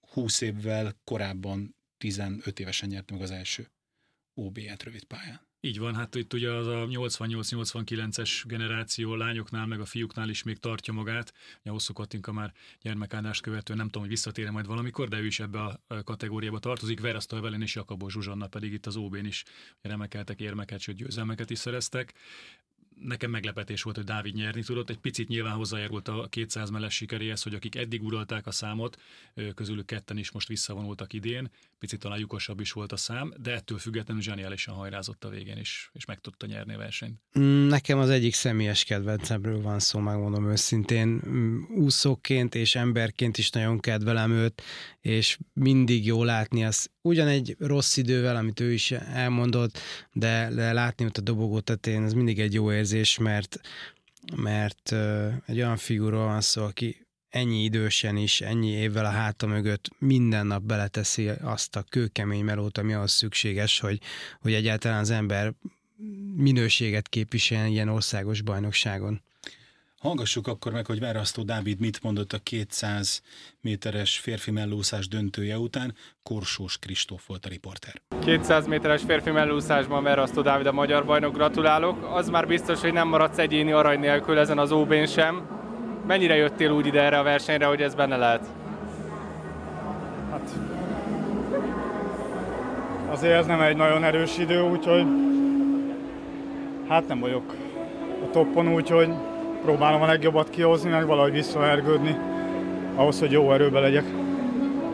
20 0.00 0.40
évvel 0.40 0.96
korábban 1.04 1.74
15 1.98 2.60
évesen 2.60 2.88
nyert 2.88 3.10
meg 3.10 3.20
az 3.20 3.30
első 3.30 3.68
OB-et 4.38 4.82
rövidpályán. 4.82 5.46
Így 5.60 5.78
van, 5.78 5.94
hát 5.94 6.14
itt 6.14 6.32
ugye 6.32 6.52
az 6.52 6.66
a 6.66 6.86
88-89-es 6.86 8.42
generáció 8.46 9.14
lányoknál, 9.14 9.66
meg 9.66 9.80
a 9.80 9.84
fiúknál 9.84 10.28
is 10.28 10.42
még 10.42 10.58
tartja 10.58 10.92
magát. 10.92 11.32
Ugye 11.60 11.70
Hosszú 11.70 11.92
Katinka 11.92 12.32
már 12.32 12.52
gyermekáldást 12.80 13.42
követően, 13.42 13.78
nem 13.78 13.86
tudom, 13.86 14.02
hogy 14.02 14.10
visszatére 14.10 14.50
majd 14.50 14.66
valamikor, 14.66 15.08
de 15.08 15.18
ő 15.18 15.26
is 15.26 15.40
ebbe 15.40 15.60
a 15.60 16.02
kategóriába 16.04 16.58
tartozik. 16.58 17.00
Veraszta 17.00 17.36
Evelyn 17.36 17.62
és 17.62 17.74
Jakabó 17.74 18.08
Zsuzsanna 18.08 18.46
pedig 18.46 18.72
itt 18.72 18.86
az 18.86 18.96
OB-n 18.96 19.24
is 19.24 19.44
remekeltek 19.80 20.40
érmeket, 20.40 20.80
sőt 20.80 20.96
győzelmeket 20.96 21.50
is 21.50 21.58
szereztek 21.58 22.14
nekem 23.00 23.30
meglepetés 23.30 23.82
volt, 23.82 23.96
hogy 23.96 24.04
Dávid 24.04 24.34
nyerni 24.34 24.62
tudott. 24.62 24.90
Egy 24.90 24.98
picit 24.98 25.28
nyilván 25.28 25.54
hozzájárult 25.54 26.08
a 26.08 26.26
200 26.30 26.70
meles 26.70 26.94
sikeréhez, 26.94 27.42
hogy 27.42 27.54
akik 27.54 27.76
eddig 27.76 28.02
uralták 28.02 28.46
a 28.46 28.50
számot, 28.50 28.96
közülük 29.54 29.86
ketten 29.86 30.18
is 30.18 30.30
most 30.30 30.48
visszavonultak 30.48 31.12
idén. 31.12 31.50
Picit 31.78 32.00
talán 32.00 32.18
lyukosabb 32.18 32.60
is 32.60 32.72
volt 32.72 32.92
a 32.92 32.96
szám, 32.96 33.32
de 33.36 33.52
ettől 33.52 33.78
függetlenül 33.78 34.22
zseniálisan 34.22 34.74
hajrázott 34.74 35.24
a 35.24 35.28
végén 35.28 35.58
is, 35.58 35.90
és 35.92 36.04
meg 36.04 36.20
tudta 36.20 36.46
nyerni 36.46 36.74
a 36.74 36.78
versenyt. 36.78 37.20
Mm, 37.38 37.66
nekem 37.66 37.98
az 37.98 38.10
egyik 38.10 38.34
személyes 38.34 38.84
kedvencemről 38.84 39.60
van 39.60 39.78
szó, 39.78 39.98
megmondom 39.98 40.50
őszintén. 40.50 41.22
Mm, 41.26 41.62
úszóként 41.74 42.54
és 42.54 42.74
emberként 42.74 43.38
is 43.38 43.50
nagyon 43.50 43.80
kedvelem 43.80 44.30
őt, 44.32 44.62
és 45.00 45.38
mindig 45.52 46.06
jó 46.06 46.24
látni 46.24 46.64
az 46.64 46.90
ugyan 47.08 47.26
egy 47.26 47.56
rossz 47.58 47.96
idővel, 47.96 48.36
amit 48.36 48.60
ő 48.60 48.72
is 48.72 48.90
elmondott, 48.90 49.78
de, 50.12 50.48
látni 50.72 51.04
ott 51.04 51.16
a 51.16 51.20
dobogó 51.20 51.60
tetején, 51.60 52.04
ez 52.04 52.12
mindig 52.12 52.38
egy 52.38 52.54
jó 52.54 52.72
érzés, 52.72 52.87
mert, 53.18 53.60
mert 54.36 54.92
egy 55.46 55.56
olyan 55.56 55.76
figura 55.76 56.16
van 56.16 56.40
szó, 56.40 56.64
aki 56.64 57.06
ennyi 57.28 57.62
idősen 57.62 58.16
is, 58.16 58.40
ennyi 58.40 58.70
évvel 58.70 59.04
a 59.04 59.10
háta 59.10 59.46
mögött 59.46 59.88
minden 59.98 60.46
nap 60.46 60.62
beleteszi 60.62 61.28
azt 61.28 61.76
a 61.76 61.82
kőkemény 61.82 62.44
melót, 62.44 62.78
ami 62.78 62.92
ahhoz 62.92 63.12
szükséges, 63.12 63.80
hogy, 63.80 64.00
hogy 64.40 64.52
egyáltalán 64.52 64.98
az 64.98 65.10
ember 65.10 65.52
minőséget 66.34 67.08
képviseljen 67.08 67.66
ilyen 67.66 67.88
országos 67.88 68.40
bajnokságon. 68.42 69.22
Hallgassuk 70.02 70.46
akkor 70.46 70.72
meg, 70.72 70.86
hogy 70.86 71.00
Várasztó 71.00 71.42
Dávid 71.42 71.80
mit 71.80 72.02
mondott 72.02 72.32
a 72.32 72.38
200 72.38 73.22
méteres 73.60 74.18
férfi 74.18 74.50
mellúszás 74.50 75.08
döntője 75.08 75.58
után. 75.58 75.94
Korsós 76.22 76.78
Kristóf 76.78 77.26
volt 77.26 77.44
a 77.44 77.48
riporter. 77.48 78.02
200 78.24 78.66
méteres 78.66 79.02
férfi 79.02 79.30
mellúszásban 79.30 80.02
Várasztó 80.02 80.42
Dávid 80.42 80.66
a 80.66 80.72
magyar 80.72 81.04
bajnok, 81.04 81.34
gratulálok. 81.34 82.10
Az 82.14 82.28
már 82.28 82.46
biztos, 82.46 82.80
hogy 82.80 82.92
nem 82.92 83.08
maradsz 83.08 83.38
egyéni 83.38 83.72
arany 83.72 84.00
nélkül 84.00 84.38
ezen 84.38 84.58
az 84.58 84.72
OB-n 84.72 85.06
sem. 85.06 85.46
Mennyire 86.06 86.36
jöttél 86.36 86.70
úgy 86.70 86.86
ide 86.86 87.02
erre 87.02 87.18
a 87.18 87.22
versenyre, 87.22 87.66
hogy 87.66 87.82
ez 87.82 87.94
benne 87.94 88.16
lehet? 88.16 88.46
Hát 90.30 90.50
azért 93.10 93.34
ez 93.34 93.46
nem 93.46 93.60
egy 93.60 93.76
nagyon 93.76 94.04
erős 94.04 94.38
idő, 94.38 94.60
úgyhogy 94.60 95.06
hát 96.88 97.08
nem 97.08 97.20
vagyok 97.20 97.54
a 98.26 98.30
toppon, 98.30 98.74
úgyhogy 98.74 99.08
próbálom 99.62 100.02
a 100.02 100.06
legjobbat 100.06 100.50
kihozni, 100.50 100.90
meg 100.90 101.06
valahogy 101.06 101.32
visszaergődni 101.32 102.16
ahhoz, 102.94 103.20
hogy 103.20 103.32
jó 103.32 103.52
erőbe 103.52 103.80
legyek. 103.80 104.04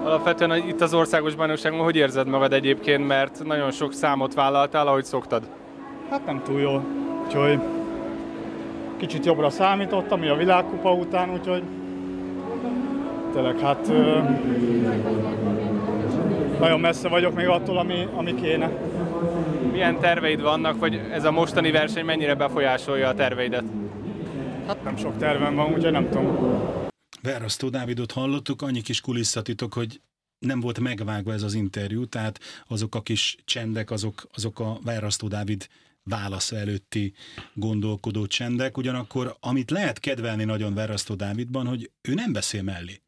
Alapvetően 0.04 0.56
itt 0.56 0.80
az 0.80 0.94
országos 0.94 1.34
bajnokságban 1.34 1.84
hogy 1.84 1.96
érzed 1.96 2.26
magad 2.26 2.52
egyébként, 2.52 3.06
mert 3.06 3.44
nagyon 3.44 3.70
sok 3.70 3.92
számot 3.92 4.34
vállaltál, 4.34 4.86
ahogy 4.86 5.04
szoktad? 5.04 5.42
Hát 6.10 6.26
nem 6.26 6.42
túl 6.44 6.60
jól, 6.60 6.84
úgyhogy 7.24 7.58
kicsit 8.96 9.24
jobbra 9.24 9.50
számítottam, 9.50 10.20
mi 10.20 10.28
a 10.28 10.36
világkupa 10.36 10.92
után, 10.92 11.30
úgyhogy 11.30 11.62
tényleg 13.32 13.58
hát 13.58 13.92
nagyon 16.58 16.80
messze 16.80 17.08
vagyok 17.08 17.34
még 17.34 17.48
attól, 17.48 17.78
ami, 17.78 18.08
ami 18.14 18.34
kéne. 18.34 18.70
Milyen 19.72 19.98
terveid 20.00 20.42
vannak, 20.42 20.78
vagy 20.78 21.00
ez 21.12 21.24
a 21.24 21.30
mostani 21.30 21.70
verseny 21.70 22.04
mennyire 22.04 22.34
befolyásolja 22.34 23.08
a 23.08 23.14
terveidet? 23.14 23.64
Hát 24.66 24.84
nem 24.84 24.96
sok 24.96 25.18
tervem 25.18 25.54
van, 25.54 25.72
úgyhogy 25.74 25.92
nem 25.92 26.10
tudom. 26.10 26.62
Verasztó 27.22 27.68
Dávidot 27.68 28.12
hallottuk, 28.12 28.62
annyi 28.62 28.80
kis 28.80 29.00
kulisszatitok, 29.00 29.72
hogy 29.72 30.00
nem 30.38 30.60
volt 30.60 30.80
megvágva 30.80 31.32
ez 31.32 31.42
az 31.42 31.54
interjú, 31.54 32.06
tehát 32.06 32.40
azok 32.66 32.94
a 32.94 33.02
kis 33.02 33.36
csendek, 33.44 33.90
azok, 33.90 34.28
azok 34.34 34.60
a 34.60 34.78
Verasztó 34.82 35.28
Dávid 35.28 35.68
válasz 36.02 36.52
előtti 36.52 37.12
gondolkodó 37.54 38.26
csendek, 38.26 38.76
ugyanakkor 38.76 39.36
amit 39.40 39.70
lehet 39.70 39.98
kedvelni 39.98 40.44
nagyon 40.44 40.74
Verasztó 40.74 41.14
Dávidban, 41.14 41.66
hogy 41.66 41.90
ő 42.00 42.14
nem 42.14 42.32
beszél 42.32 42.62
mellé. 42.62 43.00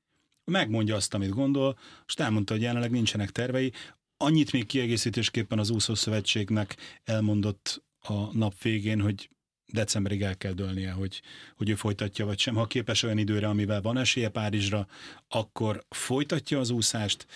Megmondja 0.44 0.94
azt, 0.94 1.14
amit 1.14 1.30
gondol, 1.30 1.78
és 2.06 2.14
elmondta, 2.14 2.52
hogy 2.52 2.62
jelenleg 2.62 2.90
nincsenek 2.90 3.30
tervei. 3.30 3.72
Annyit 4.16 4.52
még 4.52 4.66
kiegészítésképpen 4.66 5.58
az 5.58 5.70
úszószövetségnek 5.70 6.76
elmondott 7.04 7.82
a 8.00 8.36
nap 8.36 8.62
végén, 8.62 9.00
hogy 9.00 9.30
decemberig 9.72 10.22
el 10.22 10.36
kell 10.36 10.52
dőlnie, 10.52 10.90
hogy, 10.90 11.22
hogy 11.56 11.70
ő 11.70 11.74
folytatja 11.74 12.24
vagy 12.24 12.38
sem. 12.38 12.54
Ha 12.54 12.66
képes 12.66 13.02
olyan 13.02 13.18
időre, 13.18 13.48
amivel 13.48 13.80
van 13.80 13.98
esélye 13.98 14.28
Párizsra, 14.28 14.86
akkor 15.28 15.84
folytatja 15.88 16.58
az 16.58 16.70
úszást, 16.70 17.26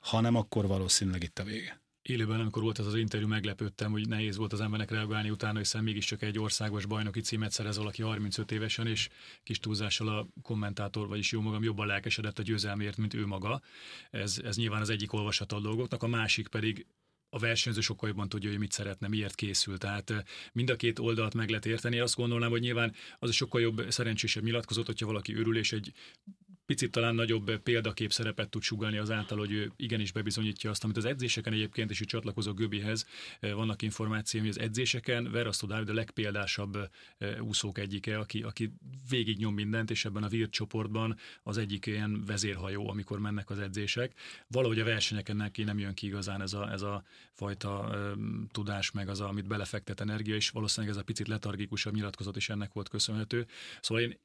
ha 0.00 0.20
nem, 0.20 0.34
akkor 0.34 0.66
valószínűleg 0.66 1.22
itt 1.22 1.38
a 1.38 1.44
vége. 1.44 1.80
élőben, 2.02 2.40
amikor 2.40 2.62
volt 2.62 2.78
ez 2.78 2.86
az 2.86 2.94
interjú, 2.94 3.26
meglepődtem, 3.26 3.90
hogy 3.90 4.08
nehéz 4.08 4.36
volt 4.36 4.52
az 4.52 4.60
embernek 4.60 4.90
reagálni 4.90 5.30
utána, 5.30 5.58
hiszen 5.58 5.82
mégiscsak 5.82 6.22
egy 6.22 6.38
országos 6.38 6.86
bajnoki 6.86 7.20
címet 7.20 7.52
szerez 7.52 7.76
valaki 7.76 8.02
35 8.02 8.52
évesen, 8.52 8.86
és 8.86 9.08
kis 9.42 9.58
túlzással 9.58 10.08
a 10.08 10.26
kommentátor, 10.42 11.08
vagyis 11.08 11.32
jó 11.32 11.40
magam 11.40 11.62
jobban 11.62 11.86
lelkesedett 11.86 12.38
a 12.38 12.42
győzelmért, 12.42 12.96
mint 12.96 13.14
ő 13.14 13.26
maga. 13.26 13.60
Ez, 14.10 14.40
ez 14.44 14.56
nyilván 14.56 14.80
az 14.80 14.90
egyik 14.90 15.12
olvasata 15.12 15.56
a 15.56 15.60
dolgoknak, 15.60 16.02
a 16.02 16.06
másik 16.06 16.48
pedig 16.48 16.86
a 17.30 17.38
versenyző 17.38 17.80
sokkal 17.80 18.08
jobban 18.08 18.28
tudja, 18.28 18.50
hogy 18.50 18.58
mit 18.58 18.72
szeretne, 18.72 19.08
miért 19.08 19.34
készül. 19.34 19.78
Tehát 19.78 20.24
mind 20.52 20.70
a 20.70 20.76
két 20.76 20.98
oldalt 20.98 21.34
meg 21.34 21.48
lehet 21.48 21.66
érteni. 21.66 21.98
Azt 21.98 22.16
gondolnám, 22.16 22.50
hogy 22.50 22.60
nyilván 22.60 22.94
az 23.18 23.28
a 23.28 23.32
sokkal 23.32 23.60
jobb, 23.60 23.90
szerencsésebb 23.90 24.42
nyilatkozat, 24.42 24.86
hogyha 24.86 25.06
valaki 25.06 25.34
örül, 25.34 25.56
és 25.56 25.72
egy 25.72 25.92
picit 26.70 26.90
talán 26.90 27.14
nagyobb 27.14 27.56
példakép 27.56 28.12
szerepet 28.12 28.48
tud 28.48 28.62
sugalni 28.62 28.98
azáltal, 28.98 29.38
hogy 29.38 29.52
ő 29.52 29.72
igenis 29.76 30.12
bebizonyítja 30.12 30.70
azt, 30.70 30.84
amit 30.84 30.96
az 30.96 31.04
edzéseken 31.04 31.52
egyébként, 31.52 31.90
és 31.90 32.00
itt 32.00 32.08
csatlakozok 32.08 32.56
Göbihez, 32.56 33.06
vannak 33.40 33.82
információim, 33.82 34.46
hogy 34.46 34.54
az 34.56 34.62
edzéseken 34.62 35.30
Verasztó 35.30 35.66
Dávid 35.66 35.88
a 35.88 35.92
legpéldásabb 35.92 36.90
úszók 37.40 37.78
egyike, 37.78 38.18
aki, 38.18 38.42
aki 38.42 38.72
végig 39.08 39.38
nyom 39.38 39.54
mindent, 39.54 39.90
és 39.90 40.04
ebben 40.04 40.22
a 40.22 40.28
Virt 40.28 40.50
csoportban 40.50 41.16
az 41.42 41.58
egyik 41.58 41.86
ilyen 41.86 42.24
vezérhajó, 42.26 42.88
amikor 42.88 43.18
mennek 43.18 43.50
az 43.50 43.58
edzések. 43.58 44.12
Valahogy 44.46 44.80
a 44.80 44.84
versenyeken 44.84 45.36
neki 45.36 45.62
nem 45.62 45.78
jön 45.78 45.94
ki 45.94 46.06
igazán 46.06 46.42
ez 46.42 46.52
a, 46.52 46.72
ez 46.72 46.82
a 46.82 47.04
fajta 47.32 47.90
um, 47.92 48.48
tudás, 48.52 48.90
meg 48.90 49.08
az, 49.08 49.20
amit 49.20 49.46
belefektet 49.46 50.00
energia, 50.00 50.34
és 50.34 50.50
valószínűleg 50.50 50.94
ez 50.94 51.00
a 51.00 51.04
picit 51.04 51.28
letargikusabb 51.28 51.94
nyilatkozat 51.94 52.36
is 52.36 52.48
ennek 52.48 52.72
volt 52.72 52.88
köszönhető. 52.88 53.46
Szóval 53.80 54.02
én 54.02 54.18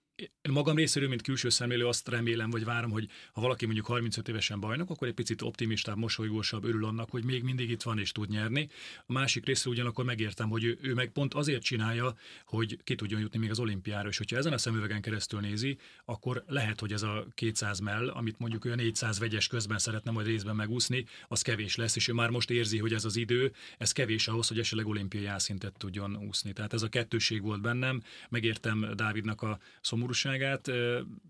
magam 0.49 0.75
részéről, 0.75 1.09
mint 1.09 1.21
külső 1.21 1.49
szemlélő 1.49 1.87
azt 1.87 2.07
remélem, 2.07 2.49
vagy 2.49 2.63
várom, 2.63 2.91
hogy 2.91 3.09
ha 3.31 3.41
valaki 3.41 3.65
mondjuk 3.65 3.85
35 3.85 4.27
évesen 4.27 4.59
bajnok, 4.59 4.89
akkor 4.89 5.07
egy 5.07 5.13
picit 5.13 5.41
optimistább, 5.41 5.97
mosolygósabb, 5.97 6.63
örül 6.63 6.85
annak, 6.85 7.09
hogy 7.09 7.23
még 7.23 7.43
mindig 7.43 7.69
itt 7.69 7.81
van 7.81 7.99
és 7.99 8.11
tud 8.11 8.29
nyerni. 8.29 8.69
A 9.05 9.13
másik 9.13 9.45
részről 9.45 9.73
ugyanakkor 9.73 10.05
megértem, 10.05 10.49
hogy 10.49 10.63
ő, 10.63 10.77
ő 10.81 10.93
meg 10.93 11.11
pont 11.11 11.33
azért 11.33 11.63
csinálja, 11.63 12.15
hogy 12.45 12.79
ki 12.83 12.95
tudjon 12.95 13.21
jutni 13.21 13.39
még 13.39 13.49
az 13.49 13.59
olimpiára, 13.59 14.07
és 14.07 14.17
hogyha 14.17 14.37
ezen 14.37 14.53
a 14.53 14.57
szemüvegen 14.57 15.01
keresztül 15.01 15.39
nézi, 15.39 15.77
akkor 16.05 16.43
lehet, 16.47 16.79
hogy 16.79 16.91
ez 16.91 17.01
a 17.01 17.27
200 17.33 17.79
mell, 17.79 18.09
amit 18.09 18.39
mondjuk 18.39 18.65
olyan 18.65 18.77
400 18.77 19.19
vegyes 19.19 19.47
közben 19.47 19.77
szeretne 19.77 20.11
majd 20.11 20.27
részben 20.27 20.55
megúszni, 20.55 21.05
az 21.27 21.41
kevés 21.41 21.75
lesz, 21.75 21.95
és 21.95 22.07
ő 22.07 22.13
már 22.13 22.29
most 22.29 22.49
érzi, 22.49 22.77
hogy 22.77 22.93
ez 22.93 23.05
az 23.05 23.15
idő, 23.15 23.51
ez 23.77 23.91
kevés 23.91 24.27
ahhoz, 24.27 24.47
hogy 24.47 24.59
esetleg 24.59 24.87
olimpiai 24.87 25.23
szintet 25.37 25.73
tudjon 25.77 26.17
úszni. 26.27 26.53
Tehát 26.53 26.73
ez 26.73 26.81
a 26.81 26.89
kettőség 26.89 27.41
volt 27.41 27.61
bennem, 27.61 28.01
megértem 28.29 28.87
Dávidnak 28.95 29.41
a 29.41 29.59
szomorú 29.81 30.04
szomorúságát, 30.13 30.71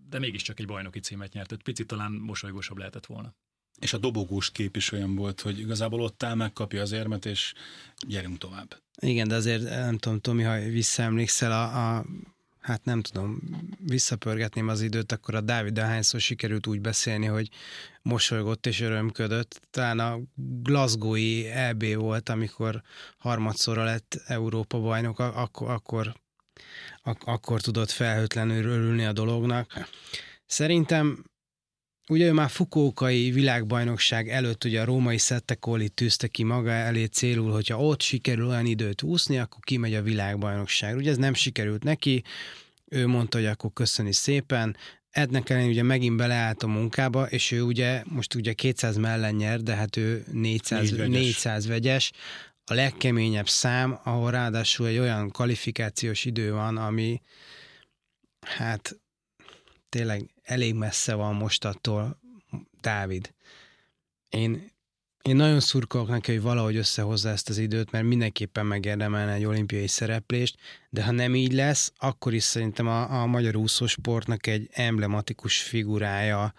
de 0.08 0.18
mégiscsak 0.18 0.60
egy 0.60 0.66
bajnoki 0.66 1.00
címet 1.00 1.32
nyert, 1.32 1.48
tehát 1.48 1.64
picit 1.64 1.86
talán 1.86 2.12
mosolygósabb 2.12 2.78
lehetett 2.78 3.06
volna. 3.06 3.34
És 3.80 3.92
a 3.92 3.98
dobogós 3.98 4.50
kép 4.50 4.76
is 4.76 4.92
olyan 4.92 5.14
volt, 5.14 5.40
hogy 5.40 5.58
igazából 5.58 6.00
ott 6.00 6.22
áll, 6.22 6.34
megkapja 6.34 6.82
az 6.82 6.92
érmet, 6.92 7.26
és 7.26 7.54
gyerünk 8.06 8.38
tovább. 8.38 8.76
Igen, 9.00 9.28
de 9.28 9.34
azért 9.34 9.62
nem 9.62 9.98
tudom, 9.98 10.20
Tomi, 10.20 10.42
ha 10.42 10.58
visszaemlékszel 10.58 11.52
a, 11.52 11.96
a 11.96 12.04
hát 12.60 12.84
nem 12.84 13.02
tudom, 13.02 13.40
visszapörgetném 13.78 14.68
az 14.68 14.80
időt, 14.80 15.12
akkor 15.12 15.34
a 15.34 15.40
Dávid 15.40 15.78
hányszor 15.78 16.20
sikerült 16.20 16.66
úgy 16.66 16.80
beszélni, 16.80 17.26
hogy 17.26 17.48
mosolygott 18.02 18.66
és 18.66 18.80
örömködött. 18.80 19.60
Talán 19.70 19.98
a 19.98 20.18
Glasgow-i 20.62 21.46
EB 21.46 21.94
volt, 21.94 22.28
amikor 22.28 22.82
harmadszorra 23.18 23.84
lett 23.84 24.22
Európa 24.26 24.80
bajnok, 24.80 25.18
akkor, 25.18 25.70
akkor 25.70 26.14
ak- 27.02 27.24
akkor 27.24 27.60
tudott 27.60 27.90
felhőtlenül 27.90 28.64
örülni 28.64 29.04
a 29.04 29.12
dolognak. 29.12 29.88
Szerintem 30.46 31.24
Ugye 32.08 32.26
ő 32.26 32.32
már 32.32 32.50
Fukókai 32.50 33.30
világbajnokság 33.30 34.28
előtt 34.28 34.64
ugye 34.64 34.80
a 34.80 34.84
római 34.84 35.18
Szettekoli 35.18 35.88
tűzte 35.88 36.28
ki 36.28 36.42
maga 36.42 36.70
elé 36.70 37.04
célul, 37.04 37.52
hogyha 37.52 37.80
ott 37.80 38.00
sikerül 38.00 38.46
olyan 38.46 38.66
időt 38.66 39.02
úszni, 39.02 39.38
akkor 39.38 39.58
kimegy 39.60 39.94
a 39.94 40.02
világbajnokság. 40.02 40.96
Ugye 40.96 41.10
ez 41.10 41.16
nem 41.16 41.34
sikerült 41.34 41.82
neki, 41.82 42.22
ő 42.84 43.06
mondta, 43.06 43.38
hogy 43.38 43.46
akkor 43.46 43.70
köszöni 43.72 44.12
szépen, 44.12 44.76
Ednek 45.10 45.50
ellen 45.50 45.68
ugye 45.68 45.82
megint 45.82 46.16
beleállt 46.16 46.62
a 46.62 46.66
munkába, 46.66 47.26
és 47.26 47.50
ő 47.50 47.62
ugye 47.62 48.02
most 48.04 48.34
ugye 48.34 48.52
200 48.52 48.96
mellen 48.96 49.34
nyer, 49.34 49.60
de 49.60 49.74
hát 49.74 49.96
ő 49.96 50.24
400, 50.32 50.96
vegyes. 50.96 51.08
400 51.08 51.66
vegyes, 51.66 52.12
a 52.68 52.74
legkeményebb 52.74 53.48
szám, 53.48 54.00
ahol 54.02 54.30
ráadásul 54.30 54.86
egy 54.86 54.98
olyan 54.98 55.30
kvalifikációs 55.30 56.24
idő 56.24 56.52
van, 56.52 56.76
ami 56.76 57.22
hát 58.40 59.00
tényleg 59.88 60.30
elég 60.42 60.74
messze 60.74 61.14
van 61.14 61.34
most 61.34 61.64
attól 61.64 62.20
Dávid. 62.80 63.34
Én, 64.28 64.70
én 65.22 65.36
nagyon 65.36 65.60
szurkolok 65.60 66.08
neki, 66.08 66.32
hogy 66.32 66.42
valahogy 66.42 66.76
összehozza 66.76 67.28
ezt 67.28 67.48
az 67.48 67.58
időt, 67.58 67.90
mert 67.90 68.04
mindenképpen 68.04 68.66
megérdemelne 68.66 69.32
egy 69.32 69.44
olimpiai 69.44 69.86
szereplést, 69.86 70.58
de 70.90 71.04
ha 71.04 71.10
nem 71.10 71.34
így 71.34 71.52
lesz, 71.52 71.92
akkor 71.96 72.34
is 72.34 72.42
szerintem 72.42 72.86
a, 72.86 73.20
a 73.20 73.26
magyar 73.26 73.56
úszósportnak 73.56 74.46
egy 74.46 74.68
emblematikus 74.72 75.62
figurája 75.62 76.54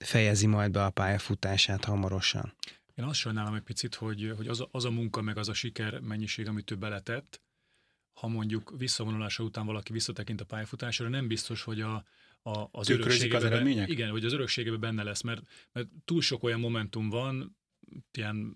fejezi 0.00 0.46
majd 0.46 0.70
be 0.70 0.84
a 0.84 0.90
pályafutását 0.90 1.84
hamarosan. 1.84 2.54
Én 2.94 3.04
azt 3.04 3.18
sajnálom 3.18 3.54
egy 3.54 3.62
picit, 3.62 3.94
hogy, 3.94 4.32
hogy 4.36 4.48
az, 4.48 4.60
a, 4.60 4.68
az 4.70 4.84
a 4.84 4.90
munka, 4.90 5.22
meg 5.22 5.38
az 5.38 5.48
a 5.48 5.54
siker 5.54 6.00
mennyiség, 6.00 6.46
amit 6.48 6.70
ő 6.70 6.76
beletett, 6.76 7.42
ha 8.20 8.28
mondjuk 8.28 8.74
visszavonulása 8.76 9.42
után 9.42 9.66
valaki 9.66 9.92
visszatekint 9.92 10.40
a 10.40 10.44
pályafutására, 10.44 11.10
nem 11.10 11.28
biztos, 11.28 11.62
hogy 11.62 11.80
a, 11.80 11.94
a, 12.42 12.68
az 12.70 12.88
örökségében, 12.88 13.36
az 13.36 13.44
eredmények? 13.44 13.88
Igen, 13.88 14.10
hogy 14.10 14.24
az 14.24 14.32
örökségében 14.32 14.80
benne 14.80 15.02
lesz, 15.02 15.22
mert, 15.22 15.42
mert 15.72 15.88
túl 16.04 16.20
sok 16.20 16.42
olyan 16.42 16.60
momentum 16.60 17.08
van, 17.08 17.56
ilyen 18.12 18.54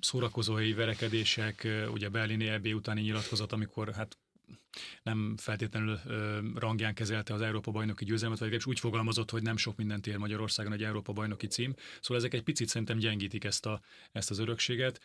szórakozói 0.00 0.72
verekedések, 0.72 1.68
ugye 1.92 2.08
Berlini 2.08 2.46
EB 2.48 2.66
utáni 2.66 3.00
nyilatkozat, 3.00 3.52
amikor 3.52 3.92
hát 3.92 4.18
nem 5.02 5.34
feltétlenül 5.36 5.98
rangján 6.54 6.94
kezelte 6.94 7.34
az 7.34 7.40
Európa 7.40 7.70
bajnoki 7.70 8.04
győzelmet, 8.04 8.38
vagy 8.38 8.62
úgy 8.64 8.80
fogalmazott, 8.80 9.30
hogy 9.30 9.42
nem 9.42 9.56
sok 9.56 9.76
mindent 9.76 10.06
ér 10.06 10.16
Magyarországon 10.16 10.72
egy 10.72 10.82
Európa 10.82 11.12
bajnoki 11.12 11.46
cím. 11.46 11.74
Szóval 12.00 12.16
ezek 12.16 12.34
egy 12.34 12.42
picit 12.42 12.68
szerintem 12.68 12.98
gyengítik 12.98 13.44
ezt, 13.44 13.66
a, 13.66 13.80
ezt 14.12 14.30
az 14.30 14.38
örökséget. 14.38 15.00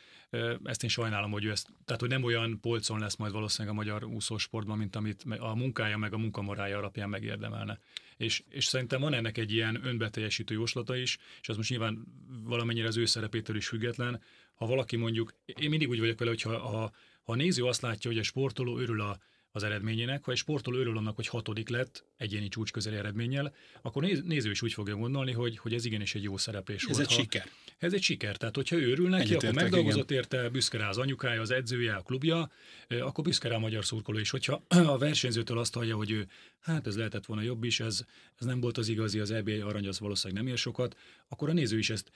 Ezt 0.64 0.84
én 0.84 0.90
sajnálom, 0.90 1.32
hogy 1.32 1.46
ő 1.46 1.52
ezt, 1.52 1.68
tehát 1.86 2.02
hogy 2.02 2.10
nem 2.10 2.24
olyan 2.24 2.60
polcon 2.60 3.00
lesz 3.00 3.16
majd 3.16 3.32
valószínűleg 3.32 3.78
a 3.78 3.82
magyar 3.82 4.04
úszósportban, 4.04 4.78
mint 4.78 4.96
amit 4.96 5.24
a 5.38 5.56
munkája 5.56 5.98
meg 5.98 6.14
a 6.14 6.18
munkamorája 6.18 6.78
alapján 6.78 7.10
megérdemelne. 7.10 7.80
És, 8.18 8.44
és 8.50 8.66
szerintem 8.66 9.02
van 9.02 9.14
ennek 9.14 9.38
egy 9.38 9.52
ilyen 9.52 9.86
önbeteljesítő 9.86 10.54
jóslata 10.54 10.96
is, 10.96 11.18
és 11.42 11.50
az 11.50 11.58
most 11.58 11.70
nyilván 11.70 12.06
valamennyire 12.44 12.88
az 12.88 12.98
ő 12.98 13.06
szerepétől 13.06 13.56
is 13.56 13.68
független. 13.68 14.22
Ha 14.56 14.66
valaki 14.66 14.96
mondjuk, 14.96 15.34
én 15.46 15.70
mindig 15.70 15.90
úgy 15.90 16.00
vagyok 16.00 16.20
vele, 16.20 16.32
hogy 16.32 16.42
ha, 16.42 16.58
ha, 16.58 16.92
ha 17.24 17.32
a 17.32 17.36
néző 17.36 17.66
azt 17.66 17.82
látja, 17.82 18.10
hogy 18.10 18.20
a 18.20 18.24
sportoló 18.24 18.78
örül 18.78 19.02
a, 19.02 19.18
az 19.56 19.64
eredményének, 19.64 20.24
ha 20.24 20.32
egy 20.32 20.38
sportoló 20.38 20.78
örül 20.78 20.98
annak, 20.98 21.16
hogy 21.16 21.28
hatodik 21.28 21.70
lett 21.70 22.06
egyéni 22.18 22.48
csúcs 22.48 22.72
közeli 22.72 22.96
eredménnyel, 22.96 23.54
akkor 23.82 24.04
néző 24.04 24.50
is 24.50 24.62
úgy 24.62 24.74
fogja 24.74 24.96
gondolni, 24.96 25.32
hogy, 25.32 25.58
hogy 25.58 25.74
ez 25.74 25.86
igenis 25.86 26.16
egy 26.16 26.24
jó 26.24 26.38
szereplés 26.38 26.84
ez 26.84 26.88
volt. 26.88 27.00
Ez 27.00 27.08
egy 27.08 27.14
siker. 27.14 27.50
Ez 27.78 27.94
egy 27.94 28.02
siker, 28.02 28.38
tehát 28.38 28.56
hogyha 28.56 28.76
ő 28.76 28.92
örül 28.92 29.10
neki, 29.10 29.34
akkor 29.34 29.54
megdolgozott 29.54 30.12
igen. 30.12 30.24
érte, 30.24 30.50
büszke 30.50 30.78
rá 30.78 30.90
az 30.90 30.98
anyukája, 30.98 31.42
az 31.42 31.52
edzője, 31.52 31.96
a 31.96 32.02
klubja, 32.02 32.52
akkor 32.88 33.24
büszke 33.24 33.48
rá 33.48 33.56
a 33.56 33.60
magyar 33.60 33.86
szurkoló 33.86 34.18
is. 34.18 34.30
Hogyha 34.30 34.64
a 34.94 34.98
versenyzőtől 34.98 35.60
azt 35.60 35.74
hallja, 35.74 35.96
hogy 35.96 36.12
ő, 36.12 36.28
hát 36.60 36.88
ez 36.88 36.98
lehetett 36.98 37.26
volna 37.26 37.44
jobb 37.44 37.64
is, 37.64 37.80
ez, 37.80 38.02
ez 38.40 38.46
nem 38.46 38.60
volt 38.60 38.78
az 38.78 38.88
igazi, 38.88 39.20
az 39.20 39.32
EB 39.32 39.48
arany 39.48 39.88
az 39.88 40.00
valószínűleg 40.00 40.44
nem 40.44 40.52
ér 40.52 40.58
sokat, 40.58 40.98
akkor 41.28 41.50
a 41.50 41.54
néző 41.54 41.78
is 41.78 41.90
ezt 41.90 42.12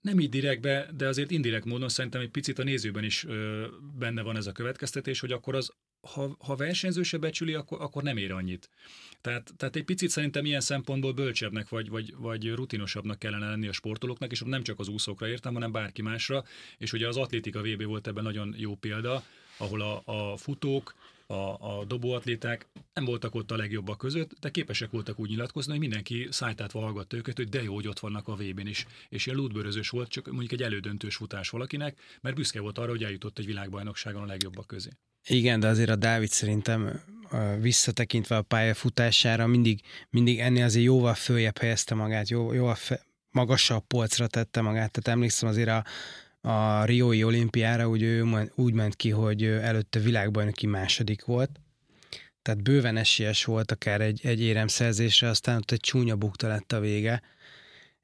nem 0.00 0.20
így 0.20 0.28
direktbe, 0.28 0.90
de 0.96 1.06
azért 1.06 1.30
indirekt 1.30 1.64
módon 1.64 1.88
szerintem 1.88 2.20
egy 2.20 2.30
picit 2.30 2.58
a 2.58 2.62
nézőben 2.62 3.04
is 3.04 3.24
ö, 3.24 3.66
benne 3.98 4.22
van 4.22 4.36
ez 4.36 4.46
a 4.46 4.52
következtetés, 4.52 5.20
hogy 5.20 5.32
akkor 5.32 5.54
az, 5.54 5.72
ha, 6.00 6.36
ha 6.38 6.56
versenyző 6.56 7.02
se 7.02 7.18
becsüli, 7.18 7.54
akkor, 7.54 7.80
akkor 7.80 8.02
nem 8.02 8.16
ér 8.16 8.32
annyit. 8.32 8.70
Tehát, 9.20 9.52
tehát 9.56 9.76
egy 9.76 9.84
picit 9.84 10.10
szerintem 10.10 10.44
ilyen 10.44 10.60
szempontból 10.60 11.12
bölcsebbnek 11.12 11.68
vagy, 11.68 11.88
vagy, 11.88 12.14
vagy 12.16 12.54
rutinosabbnak 12.54 13.18
kellene 13.18 13.48
lenni 13.48 13.68
a 13.68 13.72
sportolóknak, 13.72 14.30
és 14.30 14.42
nem 14.46 14.62
csak 14.62 14.78
az 14.78 14.88
úszókra 14.88 15.28
értem, 15.28 15.52
hanem 15.52 15.72
bárki 15.72 16.02
másra. 16.02 16.44
És 16.78 16.92
ugye 16.92 17.08
az 17.08 17.16
atlétika 17.16 17.62
VB 17.62 17.84
volt 17.84 18.06
ebben 18.06 18.22
nagyon 18.22 18.54
jó 18.58 18.74
példa, 18.74 19.24
ahol 19.56 19.80
a, 19.80 20.02
a 20.04 20.36
futók, 20.36 20.94
a, 21.26 21.78
a 21.78 21.84
dobóatléták 21.84 22.66
nem 22.94 23.04
voltak 23.04 23.34
ott 23.34 23.50
a 23.50 23.56
legjobbak 23.56 23.98
között, 23.98 24.32
de 24.40 24.50
képesek 24.50 24.90
voltak 24.90 25.18
úgy 25.18 25.28
nyilatkozni, 25.28 25.70
hogy 25.70 25.80
mindenki 25.80 26.26
szájtátva 26.30 26.80
hallgatta 26.80 27.16
őket, 27.16 27.36
hogy 27.36 27.48
de 27.48 27.62
jó, 27.62 27.74
hogy 27.74 27.88
ott 27.88 27.98
vannak 27.98 28.28
a 28.28 28.34
vb 28.34 28.58
is. 28.58 28.86
És 29.08 29.26
ilyen 29.26 29.38
lútbörözős 29.38 29.88
volt, 29.88 30.08
csak 30.08 30.30
mondjuk 30.30 30.52
egy 30.52 30.62
elődöntős 30.62 31.16
futás 31.16 31.50
valakinek, 31.50 32.00
mert 32.20 32.36
büszke 32.36 32.60
volt 32.60 32.78
arra, 32.78 32.90
hogy 32.90 33.04
eljutott 33.04 33.38
egy 33.38 33.46
világbajnokságon 33.46 34.22
a 34.22 34.26
legjobbak 34.26 34.66
közé. 34.66 34.90
Igen, 35.26 35.60
de 35.60 35.68
azért 35.68 35.90
a 35.90 35.96
Dávid 35.96 36.28
szerintem 36.28 37.02
visszatekintve 37.60 38.36
a 38.36 38.42
pályafutására 38.42 39.46
mindig, 39.46 39.80
mindig 40.10 40.38
ennél 40.38 40.64
azért 40.64 40.84
jóval 40.84 41.14
följebb 41.14 41.58
helyezte 41.58 41.94
magát, 41.94 42.28
jó, 42.28 42.52
jóval 42.52 42.74
fe, 42.74 43.02
magasabb 43.30 43.86
polcra 43.86 44.26
tette 44.26 44.60
magát. 44.60 44.90
Tehát 44.90 45.08
emlékszem 45.18 45.48
azért 45.48 45.68
a, 45.68 45.84
a 46.50 46.84
Riói 46.84 47.24
olimpiára 47.24 47.88
úgy, 47.88 48.02
ő 48.02 48.48
úgy 48.54 48.72
ment 48.72 48.96
ki, 48.96 49.10
hogy 49.10 49.44
előtte 49.44 49.98
világbajnoki 49.98 50.66
második 50.66 51.24
volt, 51.24 51.60
tehát 52.42 52.62
bőven 52.62 52.96
esélyes 52.96 53.44
volt 53.44 53.70
akár 53.70 54.00
egy, 54.00 54.20
egy 54.22 54.40
éremszerzésre, 54.40 55.28
aztán 55.28 55.56
ott 55.56 55.70
egy 55.70 55.80
csúnya 55.80 56.16
bukta 56.16 56.48
lett 56.48 56.72
a 56.72 56.80
vége, 56.80 57.22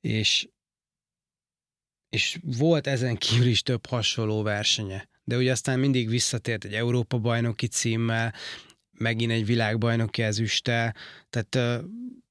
és 0.01 0.49
és 2.09 2.39
volt 2.43 2.87
ezen 2.87 3.17
kívül 3.17 3.47
is 3.47 3.63
több 3.63 3.87
hasonló 3.87 4.43
versenye. 4.43 5.09
De 5.29 5.37
ugye 5.37 5.51
aztán 5.51 5.79
mindig 5.79 6.09
visszatért 6.09 6.65
egy 6.65 6.75
Európa-bajnoki 6.75 7.67
címmel, 7.67 8.35
megint 8.99 9.33
egy 9.33 9.47
világbajnoki 9.47 10.23
ezüsttel, 10.23 10.95
tehát 11.31 11.83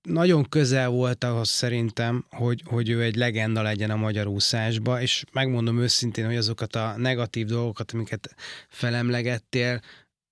nagyon 0.01 0.49
közel 0.49 0.89
volt 0.89 1.23
ahhoz 1.23 1.49
szerintem, 1.49 2.25
hogy, 2.29 2.61
hogy 2.65 2.89
ő 2.89 3.01
egy 3.01 3.15
legenda 3.15 3.61
legyen 3.61 3.89
a 3.89 3.95
magyar 3.95 4.27
úszásba, 4.27 5.01
és 5.01 5.23
megmondom 5.31 5.79
őszintén, 5.79 6.25
hogy 6.25 6.35
azokat 6.35 6.75
a 6.75 6.93
negatív 6.97 7.47
dolgokat, 7.47 7.91
amiket 7.91 8.35
felemlegettél, 8.69 9.81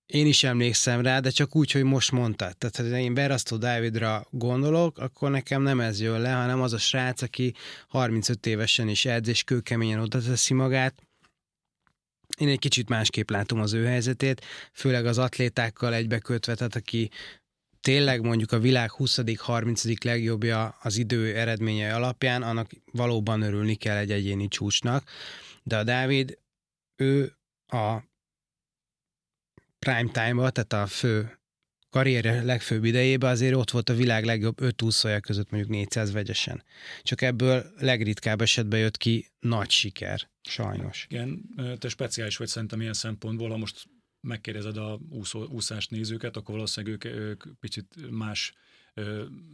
én 0.06 0.26
is 0.26 0.44
emlékszem 0.44 1.00
rá, 1.00 1.20
de 1.20 1.30
csak 1.30 1.56
úgy, 1.56 1.70
hogy 1.70 1.82
most 1.82 2.12
mondtad. 2.12 2.56
Tehát, 2.56 2.92
ha 2.92 2.98
én 2.98 3.14
Berasztó 3.14 3.56
Dávidra 3.56 4.26
gondolok, 4.30 4.98
akkor 4.98 5.30
nekem 5.30 5.62
nem 5.62 5.80
ez 5.80 6.00
jön 6.00 6.20
le, 6.20 6.32
hanem 6.32 6.60
az 6.60 6.72
a 6.72 6.78
srác, 6.78 7.22
aki 7.22 7.54
35 7.88 8.46
évesen 8.46 8.88
is 8.88 9.04
edz, 9.04 9.28
és 9.28 9.42
kőkeményen 9.42 10.00
oda 10.00 10.20
teszi 10.20 10.54
magát. 10.54 10.94
Én 12.36 12.48
egy 12.48 12.58
kicsit 12.58 12.88
másképp 12.88 13.30
látom 13.30 13.60
az 13.60 13.72
ő 13.72 13.84
helyzetét, 13.84 14.44
főleg 14.72 15.06
az 15.06 15.18
atlétákkal 15.18 15.94
egybekötve, 15.94 16.54
tehát 16.54 16.74
aki 16.74 17.10
tényleg 17.80 18.22
mondjuk 18.24 18.52
a 18.52 18.58
világ 18.58 18.90
20.-30. 18.98 20.04
legjobbja 20.04 20.76
az 20.82 20.96
idő 20.96 21.36
eredménye 21.36 21.94
alapján, 21.94 22.42
annak 22.42 22.70
valóban 22.92 23.42
örülni 23.42 23.74
kell 23.74 23.96
egy 23.96 24.10
egyéni 24.10 24.48
csúcsnak. 24.48 25.10
De 25.62 25.78
a 25.78 25.84
Dávid, 25.84 26.38
ő 26.96 27.36
a 27.66 27.98
prime 29.78 30.10
time-ba, 30.12 30.50
tehát 30.50 30.72
a 30.72 30.86
fő 30.86 31.38
karrierje 31.94 32.42
legfőbb 32.42 32.84
idejében 32.84 33.30
azért 33.30 33.54
ott 33.54 33.70
volt 33.70 33.88
a 33.88 33.94
világ 33.94 34.24
legjobb 34.24 34.60
öt 34.60 34.82
úszója 34.82 35.20
között 35.20 35.50
mondjuk 35.50 35.72
400 35.72 36.12
vegyesen. 36.12 36.62
Csak 37.02 37.22
ebből 37.22 37.72
legritkább 37.78 38.40
esetben 38.40 38.80
jött 38.80 38.96
ki 38.96 39.26
nagy 39.40 39.70
siker, 39.70 40.28
sajnos. 40.42 41.06
Igen, 41.08 41.42
te 41.78 41.88
speciális 41.88 42.36
vagy 42.36 42.48
szerintem 42.48 42.80
ilyen 42.80 42.92
szempontból, 42.92 43.50
ha 43.50 43.56
most 43.56 43.86
megkérdezed 44.20 44.76
a 44.76 45.00
úszó, 45.08 45.44
úszást 45.44 45.90
nézőket, 45.90 46.36
akkor 46.36 46.54
valószínűleg 46.54 47.04
ők, 47.04 47.14
ők 47.14 47.44
picit 47.60 48.10
más 48.10 48.52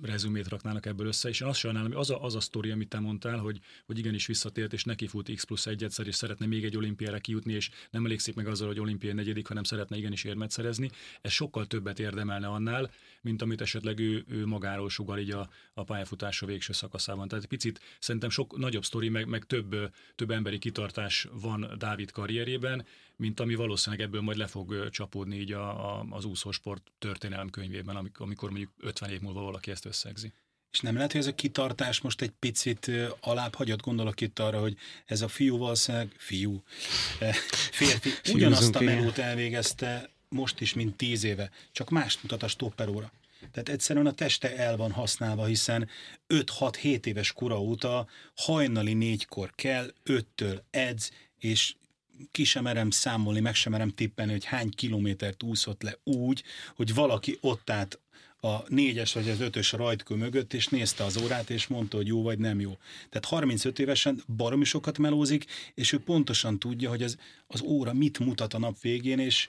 rezümét 0.03 0.49
raknának 0.49 0.87
ebből 0.87 1.07
össze, 1.07 1.29
és 1.29 1.41
én 1.41 1.49
azt 1.49 1.59
sajnálom, 1.59 1.89
hogy 1.89 2.01
az 2.01 2.11
a, 2.11 2.25
az 2.25 2.35
a 2.35 2.41
sztori, 2.41 2.71
amit 2.71 2.89
te 2.89 2.99
mondtál, 2.99 3.39
hogy, 3.39 3.61
hogy 3.87 3.99
igenis 3.99 4.27
visszatért, 4.27 4.73
és 4.73 4.85
neki 4.85 5.07
fut 5.07 5.35
X 5.35 5.45
plusz 5.45 5.67
egy 5.67 5.85
egyszer, 5.85 6.07
és 6.07 6.15
szeretne 6.15 6.47
még 6.47 6.65
egy 6.65 6.77
olimpiára 6.77 7.19
kijutni, 7.19 7.53
és 7.53 7.71
nem 7.91 8.05
elégszik 8.05 8.35
meg 8.35 8.47
azzal, 8.47 8.67
hogy 8.67 8.81
olimpiai 8.81 9.13
negyedik, 9.13 9.47
hanem 9.47 9.63
szeretne 9.63 9.97
igenis 9.97 10.25
érmet 10.25 10.51
szerezni, 10.51 10.91
ez 11.21 11.33
sokkal 11.33 11.67
többet 11.67 11.99
érdemelne 11.99 12.47
annál, 12.47 12.91
mint 13.21 13.43
amit 13.43 13.61
esetleg 13.61 13.99
ő, 13.99 14.25
ő 14.29 14.47
magáról 14.47 14.91
sugal 14.91 15.19
így 15.19 15.31
a, 15.31 15.51
a 15.75 15.85
pályafutása 15.85 16.47
végső 16.47 16.73
szakaszában. 16.73 17.29
Tehát 17.29 17.47
picit 17.47 17.81
szerintem 17.99 18.31
sok 18.31 18.59
nagyobb 18.59 18.85
sztori, 18.85 19.09
meg, 19.09 19.27
meg 19.27 19.45
több, 19.45 19.93
több 20.15 20.31
emberi 20.31 20.59
kitartás 20.59 21.29
van 21.33 21.75
Dávid 21.79 22.11
karrierjében, 22.11 22.85
mint 23.21 23.41
ami 23.41 23.55
valószínűleg 23.55 24.07
ebből 24.07 24.21
majd 24.21 24.37
le 24.37 24.47
fog 24.47 24.91
csapódni 24.91 25.37
így 25.37 25.53
a, 25.53 25.99
a, 25.99 26.07
az 26.11 26.25
úszósport 26.25 26.83
történelem 26.99 27.51
könyvében, 27.51 27.97
amikor, 27.97 28.27
amikor 28.27 28.51
mondjuk 28.51 28.71
50 28.79 29.11
év 29.11 29.21
múlva 29.21 29.41
valaki 29.41 29.71
ezt 29.71 29.85
összegzi. 29.85 30.33
És 30.73 30.81
nem 30.81 30.95
lehet, 30.95 31.13
hogy 31.13 31.21
ez 31.21 31.27
a 31.27 31.35
kitartás 31.35 32.01
most 32.01 32.21
egy 32.21 32.33
picit 32.39 32.91
alább 33.21 33.55
hagyott, 33.55 33.83
gondolok 33.83 34.21
itt 34.21 34.39
arra, 34.39 34.61
hogy 34.61 34.77
ez 35.07 35.23
a 35.23 35.29
fiú 35.29 35.59
valószínűleg, 35.59 36.15
fiú, 36.17 36.63
férfi, 37.71 38.11
ugyanazt 38.35 38.75
a 38.75 38.81
melót 38.81 39.19
elvégezte 39.19 40.11
most 40.29 40.61
is, 40.61 40.75
mint 40.75 40.97
tíz 40.97 41.25
éve, 41.25 41.51
csak 41.73 41.91
mást 41.91 42.23
mutat 42.23 42.43
a 42.43 42.49
stopperóra. 42.49 43.13
Tehát 43.53 43.69
egyszerűen 43.69 44.07
a 44.07 44.13
teste 44.13 44.57
el 44.57 44.77
van 44.77 44.93
használva, 44.93 45.45
hiszen 45.45 45.89
5-6-7 46.29 47.07
éves 47.07 47.33
kora 47.33 47.61
óta 47.61 48.07
hajnali 48.35 48.93
négykor 48.95 49.53
kell, 49.55 49.95
öttől 50.03 50.65
edz, 50.71 51.11
és 51.39 51.75
ki 52.31 52.45
sem 52.45 52.63
merem 52.63 52.91
számolni, 52.91 53.41
meg 53.41 53.55
sem 53.55 53.73
merem 53.73 53.91
tippelni, 53.91 54.33
hogy 54.33 54.45
hány 54.45 54.71
kilométert 54.71 55.43
úszott 55.43 55.83
le 55.83 55.99
úgy, 56.05 56.43
hogy 56.75 56.95
valaki 56.95 57.39
ott 57.41 57.71
állt 57.71 58.01
a 58.41 58.65
négyes 58.69 59.13
vagy 59.13 59.29
az 59.29 59.41
ötös 59.41 59.73
rajtkő 59.73 60.15
mögött, 60.15 60.53
és 60.55 60.69
nézte 60.69 61.05
az 61.05 61.23
órát, 61.23 61.51
és 61.51 61.67
mondta, 61.67 61.97
hogy 61.97 62.07
jó 62.07 62.23
vagy 62.23 62.39
nem 62.39 62.61
jó. 62.61 62.79
Tehát 63.09 63.25
35 63.25 63.79
évesen 63.79 64.23
baromi 64.37 64.65
sokat 64.65 64.99
melózik, 64.99 65.45
és 65.75 65.93
ő 65.93 65.99
pontosan 65.99 66.59
tudja, 66.59 66.89
hogy 66.89 67.03
az, 67.03 67.17
az 67.47 67.61
óra 67.63 67.93
mit 67.93 68.19
mutat 68.19 68.55
a 68.55 68.59
nap 68.59 68.81
végén, 68.81 69.19
és, 69.19 69.49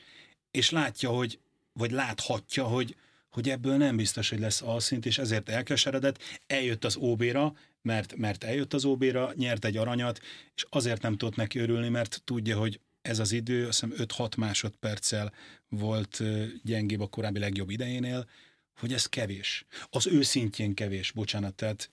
és 0.51 0.69
látja, 0.69 1.09
hogy, 1.09 1.39
vagy 1.73 1.91
láthatja, 1.91 2.63
hogy, 2.63 2.95
hogy 3.29 3.49
ebből 3.49 3.77
nem 3.77 3.95
biztos, 3.95 4.29
hogy 4.29 4.39
lesz 4.39 4.61
alszint, 4.61 5.05
és 5.05 5.17
ezért 5.17 5.49
elkeseredett, 5.49 6.23
eljött 6.47 6.85
az 6.85 6.95
OB-ra, 6.95 7.53
mert, 7.81 8.15
mert 8.15 8.43
eljött 8.43 8.73
az 8.73 8.85
OB-ra, 8.85 9.31
nyert 9.35 9.65
egy 9.65 9.77
aranyat, 9.77 10.19
és 10.55 10.65
azért 10.69 11.01
nem 11.01 11.17
tudott 11.17 11.35
neki 11.35 11.59
örülni, 11.59 11.89
mert 11.89 12.21
tudja, 12.23 12.57
hogy 12.57 12.79
ez 13.01 13.19
az 13.19 13.31
idő, 13.31 13.67
azt 13.67 13.79
hiszem 13.79 14.07
5-6 14.07 14.37
másodperccel 14.37 15.33
volt 15.69 16.21
gyengébb 16.63 16.99
a 16.99 17.07
korábbi 17.07 17.39
legjobb 17.39 17.69
idejénél, 17.69 18.29
hogy 18.79 18.93
ez 18.93 19.05
kevés. 19.05 19.65
Az 19.89 20.07
ő 20.07 20.21
szintjén 20.21 20.73
kevés, 20.73 21.11
bocsánat, 21.11 21.55
tehát 21.55 21.89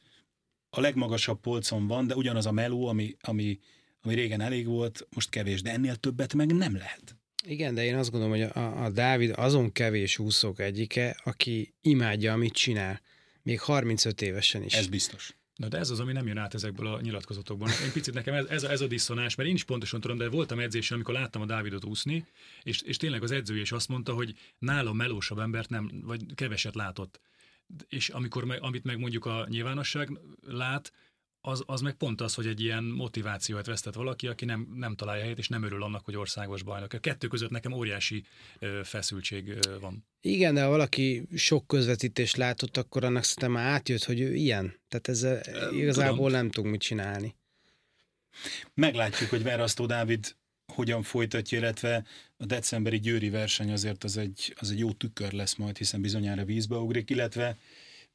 a 0.71 0.81
legmagasabb 0.81 1.41
polcon 1.41 1.87
van, 1.87 2.07
de 2.07 2.15
ugyanaz 2.15 2.47
a 2.47 2.53
meló, 2.53 2.87
ami, 2.87 3.17
ami, 3.21 3.59
ami 4.03 4.15
régen 4.15 4.41
elég 4.41 4.67
volt, 4.67 5.07
most 5.15 5.31
kevés, 5.31 5.63
de 5.63 5.71
ennél 5.71 5.97
többet 5.97 6.35
meg 6.35 6.55
nem 6.55 6.77
lehet. 6.77 7.17
Igen, 7.47 7.75
de 7.75 7.85
én 7.85 7.97
azt 7.97 8.11
gondolom, 8.11 8.39
hogy 8.39 8.51
a, 8.53 8.85
a 8.85 8.91
Dávid 8.91 9.33
azon 9.37 9.73
kevés 9.73 10.19
úszók 10.19 10.61
egyike, 10.61 11.21
aki 11.25 11.75
imádja, 11.81 12.33
amit 12.33 12.53
csinál, 12.53 13.01
még 13.43 13.61
35 13.61 14.23
évesen 14.23 14.63
is. 14.63 14.75
Ez 14.75 14.87
biztos. 14.87 15.37
Na 15.59 15.69
de 15.69 15.79
ez 15.79 15.91
az, 15.91 16.01
ami 16.01 16.13
nem 16.13 16.27
jön 16.27 16.37
át 16.37 16.55
ezekből 16.55 16.87
a 16.87 17.01
nyilatkozatokból. 17.01 17.69
Én 17.85 17.93
picit 17.93 18.15
nekem 18.15 18.35
ez, 18.35 18.45
ez, 18.45 18.63
a, 18.63 18.71
ez 18.71 18.81
a 18.81 18.87
diszonás, 18.87 19.35
mert 19.35 19.49
én 19.49 19.55
is 19.55 19.65
pontosan 19.65 20.01
tudom, 20.01 20.17
de 20.17 20.29
voltam 20.29 20.59
edzésen, 20.59 20.97
amikor 20.97 21.15
láttam 21.15 21.43
a 21.43 21.47
Dávidot 21.47 21.85
úszni, 21.85 22.27
és, 22.63 22.83
és 22.83 22.97
tényleg 22.97 23.23
az 23.23 23.31
edző 23.31 23.61
is 23.61 23.73
azt 23.73 23.89
mondta, 23.89 24.13
hogy 24.15 24.35
nálam 24.59 24.97
melósabb 24.97 25.39
embert 25.39 25.69
nem, 25.69 26.01
vagy 26.05 26.35
keveset 26.35 26.75
látott. 26.75 27.21
És 27.89 28.09
amikor 28.09 28.45
meg, 28.45 28.63
amit 28.63 28.85
meg 28.85 28.99
mondjuk 28.99 29.25
a 29.25 29.47
nyilvánosság 29.49 30.19
lát, 30.47 30.93
az, 31.49 31.63
az 31.67 31.81
meg 31.81 31.95
pont 31.95 32.21
az, 32.21 32.35
hogy 32.35 32.47
egy 32.47 32.61
ilyen 32.61 32.85
motivációt 32.85 33.67
vesztett 33.67 33.95
valaki, 33.95 34.27
aki 34.27 34.45
nem, 34.45 34.69
nem 34.75 34.95
találja 34.95 35.23
helyet, 35.23 35.39
és 35.39 35.49
nem 35.49 35.63
örül 35.63 35.83
annak, 35.83 36.05
hogy 36.05 36.17
országos 36.17 36.63
bajnok. 36.63 36.93
A 36.93 36.99
kettő 36.99 37.27
között 37.27 37.51
nekem 37.51 37.73
óriási 37.73 38.25
ö, 38.59 38.81
feszültség 38.85 39.49
ö, 39.49 39.79
van. 39.81 40.07
Igen, 40.21 40.55
de 40.55 40.63
ha 40.63 40.69
valaki 40.69 41.29
sok 41.37 41.67
közvetítést 41.67 42.37
látott, 42.37 42.77
akkor 42.77 43.05
annak 43.05 43.25
szerintem 43.25 43.53
már 43.53 43.73
átjött, 43.73 44.05
hogy 44.05 44.21
ő 44.21 44.35
ilyen. 44.35 44.75
Tehát 44.89 45.09
ezzel 45.09 45.41
igazából 45.73 46.17
Tudom. 46.17 46.33
nem 46.33 46.51
tudunk 46.51 46.73
mit 46.73 46.83
csinálni. 46.83 47.37
Meglátjuk, 48.75 49.31
hogy 49.31 49.43
Verasztó 49.43 49.87
Dávid 49.87 50.37
hogyan 50.73 51.03
folytatja, 51.03 51.59
illetve 51.59 52.05
a 52.37 52.45
decemberi 52.45 52.99
győri 52.99 53.31
verseny 53.31 53.73
azért 53.73 54.05
az 54.05 54.17
egy, 54.17 54.55
az 54.57 54.71
egy 54.71 54.79
jó 54.79 54.93
tükör 54.93 55.33
lesz 55.33 55.55
majd, 55.55 55.77
hiszen 55.77 56.01
bizonyára 56.01 56.45
vízbe 56.45 56.77
ugrik, 56.77 57.11
illetve 57.11 57.57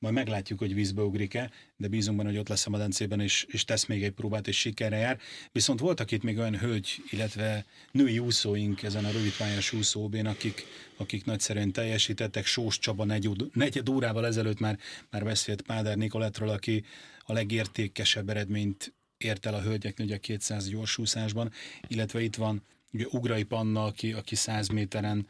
majd 0.04 0.16
meglátjuk, 0.16 0.60
hogy 0.60 0.74
vízbe 0.74 1.02
ugrik-e, 1.02 1.52
de 1.78 1.88
bízunk 1.88 2.18
benne, 2.18 2.30
hogy 2.30 2.38
ott 2.38 2.48
lesz 2.48 2.66
a 2.66 2.70
medencében, 2.70 3.20
és, 3.20 3.46
és 3.50 3.64
tesz 3.66 3.86
még 3.86 4.04
egy 4.04 4.12
próbát, 4.12 4.48
és 4.48 4.60
sikerre 4.60 4.98
jár. 4.98 5.20
Viszont 5.52 5.80
voltak 5.80 6.12
itt 6.12 6.24
még 6.24 6.38
olyan 6.38 6.60
hölgy, 6.60 7.04
illetve 7.10 7.66
női 7.92 8.20
úszóink 8.20 8.84
ezen 8.84 9.06
a 9.06 9.12
rövidpályás 9.12 9.74
úszóbén, 9.74 10.26
akik, 10.26 10.66
akik 10.98 11.26
nagyszerűen 11.26 11.72
teljesítettek. 11.72 12.46
Sós 12.46 12.80
Csaba 12.80 13.06
negyed, 13.06 13.40
negyed 13.54 13.90
órával 13.90 14.26
ezelőtt 14.26 14.60
már, 14.60 14.80
már 15.10 15.24
beszélt 15.24 15.62
Páder 15.62 15.98
Nikoletről, 15.98 16.50
aki 16.50 16.84
a 17.20 17.34
legértékesebb 17.34 18.30
eredményt 18.30 18.94
ért 19.18 19.46
el 19.46 19.54
a 19.54 19.62
hölgyeknél, 19.62 20.08
ugye 20.08 20.16
a 20.16 20.20
200 20.20 20.70
gyorsúszásban, 20.70 21.52
illetve 21.88 22.22
itt 22.22 22.36
van 22.36 22.64
ugye 22.92 23.06
Ugrai 23.10 23.44
Panna, 23.44 23.84
aki, 23.84 24.14
aki 24.14 24.36
100 24.36 24.68
méteren 24.68 25.28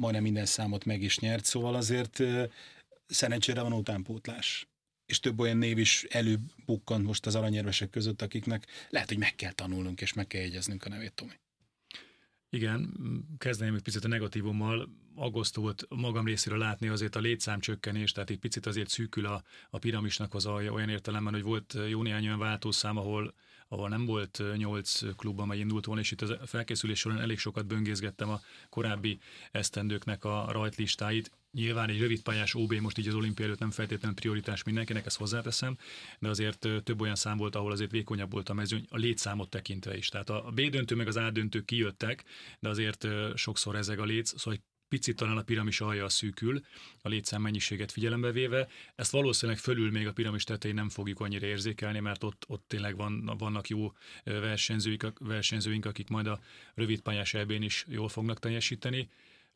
majdnem 0.00 0.22
minden 0.22 0.46
számot 0.46 0.84
meg 0.84 1.02
is 1.02 1.18
nyert, 1.18 1.44
szóval 1.44 1.74
azért 1.74 2.22
szerencsére 3.06 3.62
van 3.62 3.72
utánpótlás. 3.72 4.68
És 5.06 5.20
több 5.20 5.40
olyan 5.40 5.56
név 5.56 5.78
is 5.78 6.04
előbukkant 6.04 7.04
most 7.04 7.26
az 7.26 7.34
aranyérvesek 7.34 7.90
között, 7.90 8.22
akiknek 8.22 8.66
lehet, 8.90 9.08
hogy 9.08 9.18
meg 9.18 9.34
kell 9.34 9.52
tanulnunk, 9.52 10.00
és 10.00 10.12
meg 10.12 10.26
kell 10.26 10.40
jegyeznünk 10.40 10.84
a 10.84 10.88
nevét, 10.88 11.12
Tomi. 11.12 11.32
Igen, 12.54 12.94
kezdeném 13.38 13.74
egy 13.74 13.82
picit 13.82 14.04
a 14.04 14.08
negatívummal. 14.08 14.88
Aggasztó 15.14 15.62
volt 15.62 15.86
magam 15.88 16.26
részéről 16.26 16.58
látni 16.58 16.88
azért 16.88 17.16
a 17.16 17.20
létszámcsökkenés, 17.20 18.12
tehát 18.12 18.30
egy 18.30 18.38
picit 18.38 18.66
azért 18.66 18.88
szűkül 18.88 19.26
a, 19.26 19.42
a 19.70 19.78
piramisnak 19.78 20.34
az 20.34 20.46
alja 20.46 20.72
olyan 20.72 20.88
értelemben, 20.88 21.32
hogy 21.32 21.42
volt 21.42 21.76
jó 21.88 22.02
néhány 22.02 22.26
olyan 22.26 22.38
váltószám, 22.38 22.96
ahol 22.96 23.34
ahol 23.74 23.88
nem 23.88 24.04
volt 24.04 24.42
nyolc 24.56 25.16
klub, 25.16 25.40
amely 25.40 25.58
indult 25.58 25.84
volna, 25.84 26.00
és 26.00 26.10
itt 26.10 26.22
a 26.22 26.46
felkészülés 26.46 26.98
során 26.98 27.20
elég 27.20 27.38
sokat 27.38 27.66
böngészgettem 27.66 28.28
a 28.28 28.40
korábbi 28.68 29.18
esztendőknek 29.52 30.24
a 30.24 30.46
rajtlistáit. 30.50 31.30
Nyilván 31.52 31.88
egy 31.88 32.00
rövidpályás 32.00 32.54
OB 32.54 32.72
most 32.72 32.98
így 32.98 33.08
az 33.08 33.14
olimpia 33.14 33.44
előtt 33.44 33.58
nem 33.58 33.70
feltétlenül 33.70 34.16
prioritás 34.16 34.62
mindenkinek, 34.62 35.06
ezt 35.06 35.18
hozzáteszem, 35.18 35.76
de 36.18 36.28
azért 36.28 36.68
több 36.84 37.00
olyan 37.00 37.14
szám 37.14 37.36
volt, 37.36 37.56
ahol 37.56 37.72
azért 37.72 37.90
vékonyabb 37.90 38.32
volt 38.32 38.48
a 38.48 38.54
mezőny, 38.54 38.86
a 38.88 38.96
létszámot 38.96 39.50
tekintve 39.50 39.96
is. 39.96 40.08
Tehát 40.08 40.30
a 40.30 40.50
B 40.54 40.60
döntő 40.60 40.94
meg 40.94 41.06
az 41.06 41.16
A 41.16 41.30
döntő 41.30 41.62
kijöttek, 41.62 42.24
de 42.60 42.68
azért 42.68 43.06
sokszor 43.34 43.76
ezek 43.76 43.98
a 43.98 44.04
léc, 44.04 44.40
szóval 44.40 44.60
picit 44.94 45.16
talán 45.16 45.36
a 45.36 45.42
piramis 45.42 45.80
alja 45.80 46.08
szűkül, 46.08 46.60
a 47.02 47.08
létszám 47.08 47.42
mennyiséget 47.42 47.92
figyelembe 47.92 48.32
véve. 48.32 48.68
Ezt 48.94 49.10
valószínűleg 49.10 49.60
fölül 49.60 49.90
még 49.90 50.06
a 50.06 50.12
piramis 50.12 50.44
tetején 50.44 50.76
nem 50.76 50.88
fogjuk 50.88 51.20
annyira 51.20 51.46
érzékelni, 51.46 52.00
mert 52.00 52.22
ott, 52.22 52.44
ott 52.46 52.64
tényleg 52.66 52.96
van, 52.96 53.32
vannak 53.38 53.68
jó 53.68 53.92
versenyzőink, 54.24 55.12
versenyzőink, 55.18 55.86
akik 55.86 56.08
majd 56.08 56.26
a 56.26 56.40
rövid 56.74 57.00
pályás 57.00 57.34
ebén 57.34 57.62
is 57.62 57.84
jól 57.88 58.08
fognak 58.08 58.38
teljesíteni. 58.38 59.08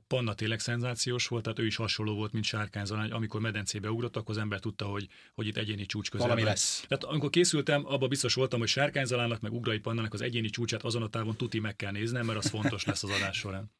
Panna 0.07 0.35
tényleg 0.35 0.61
szenzációs 0.61 1.27
volt, 1.27 1.43
tehát 1.43 1.59
ő 1.59 1.67
is 1.67 1.77
hasonló 1.77 2.15
volt, 2.15 2.33
mint 2.33 2.45
Sárkány 2.45 2.85
Zalány. 2.85 3.11
Amikor 3.11 3.41
medencébe 3.41 3.91
ugrott, 3.91 4.17
akkor 4.17 4.35
az 4.35 4.41
ember 4.41 4.61
tudta, 4.61 4.85
hogy, 4.85 5.09
hogy 5.35 5.47
itt 5.47 5.57
egyéni 5.57 5.87
csúcs 5.87 6.11
közel. 6.11 6.27
Valami 6.27 6.47
lesz. 6.47 6.85
Tehát 6.89 7.05
amikor 7.05 7.31
készültem, 7.31 7.87
abban 7.87 8.09
biztos 8.09 8.35
voltam, 8.35 8.59
hogy 8.59 8.69
Sárkány 8.69 9.05
Zalánnak, 9.05 9.41
meg 9.41 9.53
Ugrai 9.53 9.79
Pannának 9.79 10.13
az 10.13 10.21
egyéni 10.21 10.51
csúcsát 10.51 10.83
azon 10.83 11.03
a 11.03 11.09
távon 11.09 11.37
tuti 11.37 11.59
meg 11.59 11.77
kell 11.77 11.93
néznem, 11.93 12.27
mert 12.27 12.39
az 12.39 12.49
fontos 12.49 12.85
lesz 12.85 13.03
az 13.03 13.11
adás 13.11 13.37
során. 13.37 13.71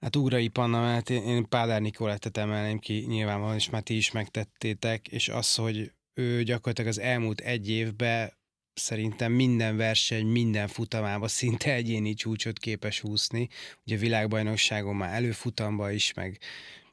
Hát 0.00 0.16
Ugrai 0.16 0.50
mert 0.54 1.10
én, 1.10 1.48
Pádár 1.48 1.80
Nikolettet 1.80 2.36
emelném 2.36 2.78
ki 2.78 3.04
nyilvánvalóan, 3.08 3.56
és 3.56 3.70
már 3.70 3.82
ti 3.82 3.96
is 3.96 4.10
megtettétek, 4.10 5.08
és 5.08 5.28
az, 5.28 5.54
hogy 5.54 5.92
ő 6.14 6.42
gyakorlatilag 6.42 6.90
az 6.90 6.98
elmúlt 6.98 7.40
egy 7.40 7.70
évben 7.70 8.32
szerintem 8.74 9.32
minden 9.32 9.76
verseny, 9.76 10.26
minden 10.26 10.68
futamában 10.68 11.28
szinte 11.28 11.72
egyéni 11.72 12.14
csúcsot 12.14 12.58
képes 12.58 13.00
húzni. 13.00 13.48
Ugye 13.86 13.96
világbajnokságon 13.96 14.96
már 14.96 15.14
előfutamba 15.14 15.90
is, 15.90 16.12
meg 16.12 16.38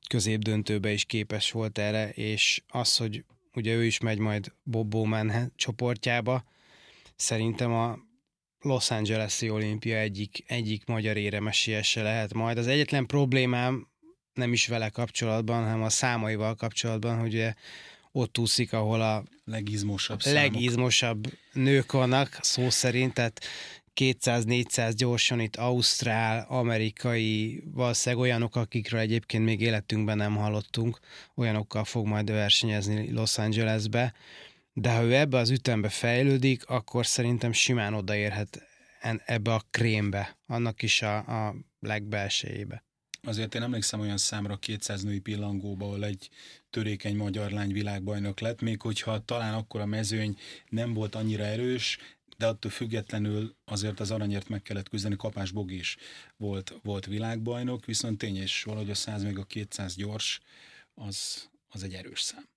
középdöntőbe 0.10 0.92
is 0.92 1.06
képes 1.06 1.52
volt 1.52 1.78
erre, 1.78 2.10
és 2.10 2.62
az, 2.68 2.98
hogy 2.98 3.26
ugye 3.54 3.74
ő 3.74 3.86
is 3.86 4.00
megy 4.00 4.20
majd 4.20 4.54
Bob 4.64 4.90
Bowman 4.90 5.52
csoportjába, 5.56 6.44
szerintem 7.16 7.72
a 7.72 7.98
Los 8.64 8.92
Angeles-i 8.92 9.50
olimpia 9.50 9.98
egyik, 9.98 10.44
egyik 10.48 10.86
magyar 10.86 11.18
éremesiese 11.18 12.02
lehet 12.02 12.34
majd. 12.34 12.58
Az 12.58 12.68
egyetlen 12.68 13.06
problémám 13.06 13.88
nem 14.34 14.54
is 14.54 14.68
vele 14.68 14.90
kapcsolatban, 14.90 15.64
hanem 15.64 15.82
a 15.82 15.90
számaival 15.90 16.56
kapcsolatban, 16.56 17.20
hogy 17.20 17.34
ugye 17.34 17.54
ott 18.12 18.38
úszik, 18.38 18.74
ahol 18.74 19.02
a 19.02 19.24
legizmosabb, 19.46 20.20
legizmosabb 20.24 21.26
nők 21.54 21.92
vannak, 21.92 22.38
szó 22.42 22.70
szerint, 22.70 23.14
tehát 23.14 23.42
200-400 23.96 24.94
gyorsan 24.98 25.40
itt 25.40 25.56
Ausztrál, 25.56 26.46
amerikai, 26.50 27.64
valószínűleg 27.74 28.24
olyanok, 28.24 28.56
akikről 28.56 29.00
egyébként 29.00 29.44
még 29.44 29.62
életünkben 29.62 30.18
nem 30.18 30.36
hallottunk, 30.36 31.00
olyanokkal 31.36 31.84
fog 31.84 32.06
majd 32.06 32.32
versenyezni 32.32 33.12
Los 33.12 33.38
Angelesbe, 33.38 34.14
de 34.74 34.94
ha 34.94 35.04
ő 35.04 35.16
ebbe 35.16 35.38
az 35.38 35.50
ütembe 35.50 35.90
fejlődik, 35.90 36.66
akkor 36.66 37.06
szerintem 37.06 37.52
simán 37.52 37.94
odaérhet 37.94 38.68
ebbe 39.26 39.54
a 39.54 39.66
krémbe, 39.72 40.38
annak 40.46 40.82
is 40.82 41.02
a, 41.02 41.48
a 41.48 41.56
legbelsejébe. 41.80 42.84
Azért 43.22 43.56
én 43.56 43.62
emlékszem 43.62 44.00
olyan 44.00 44.18
számra 44.18 44.58
200 44.58 45.04
női 45.04 45.20
pillangóba, 45.20 45.86
ahol 45.86 46.06
egy 46.06 46.30
törékeny 46.70 47.16
magyar 47.16 47.52
lány 47.52 47.72
világbajnok 47.74 48.40
lett, 48.40 48.62
még 48.62 48.82
hogyha 48.82 49.26
talán 49.26 49.54
akkor 49.54 49.82
a 49.82 49.86
mezőny 49.86 50.38
nem 50.70 50.94
volt 50.94 51.16
annyira 51.16 51.44
erős, 51.44 51.98
de 52.38 52.48
attól 52.48 52.72
függetlenül 52.72 53.56
azért 53.66 54.00
az 54.00 54.12
aranyért 54.12 54.50
meg 54.50 54.62
kellett 54.62 54.90
küzdeni, 54.90 55.16
Kapás 55.16 55.52
Bog 55.52 55.72
is 55.72 55.98
volt, 56.38 56.80
volt 56.84 57.06
világbajnok, 57.06 57.86
viszont 57.86 58.18
tény 58.18 58.38
és 58.38 58.64
valahogy 58.64 58.90
a 58.90 58.96
100 58.96 59.24
meg 59.24 59.38
a 59.38 59.44
200 59.44 59.96
gyors, 59.96 60.40
az, 60.94 61.50
az 61.70 61.84
egy 61.84 61.94
erős 61.94 62.22
szám. 62.22 62.53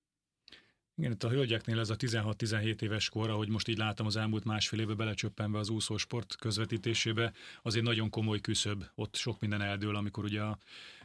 Igen, 0.98 1.12
itt 1.12 1.24
a 1.24 1.28
hölgyeknél 1.28 1.78
ez 1.78 1.90
a 1.90 1.96
16-17 1.96 2.82
éves 2.82 3.08
kor, 3.08 3.30
ahogy 3.30 3.48
most 3.48 3.68
így 3.68 3.78
látom 3.78 4.06
az 4.06 4.16
elmúlt 4.16 4.44
másfél 4.44 4.80
évben 4.80 4.96
belecsöppenve 4.96 5.58
az 5.58 5.68
úszósport 5.68 6.36
közvetítésébe, 6.36 7.32
azért 7.62 7.84
nagyon 7.84 8.10
komoly 8.10 8.40
küszöb, 8.40 8.84
ott 8.94 9.16
sok 9.16 9.40
minden 9.40 9.62
eldől, 9.62 9.96
amikor 9.96 10.24
ugye 10.24 10.42
a 10.42 10.58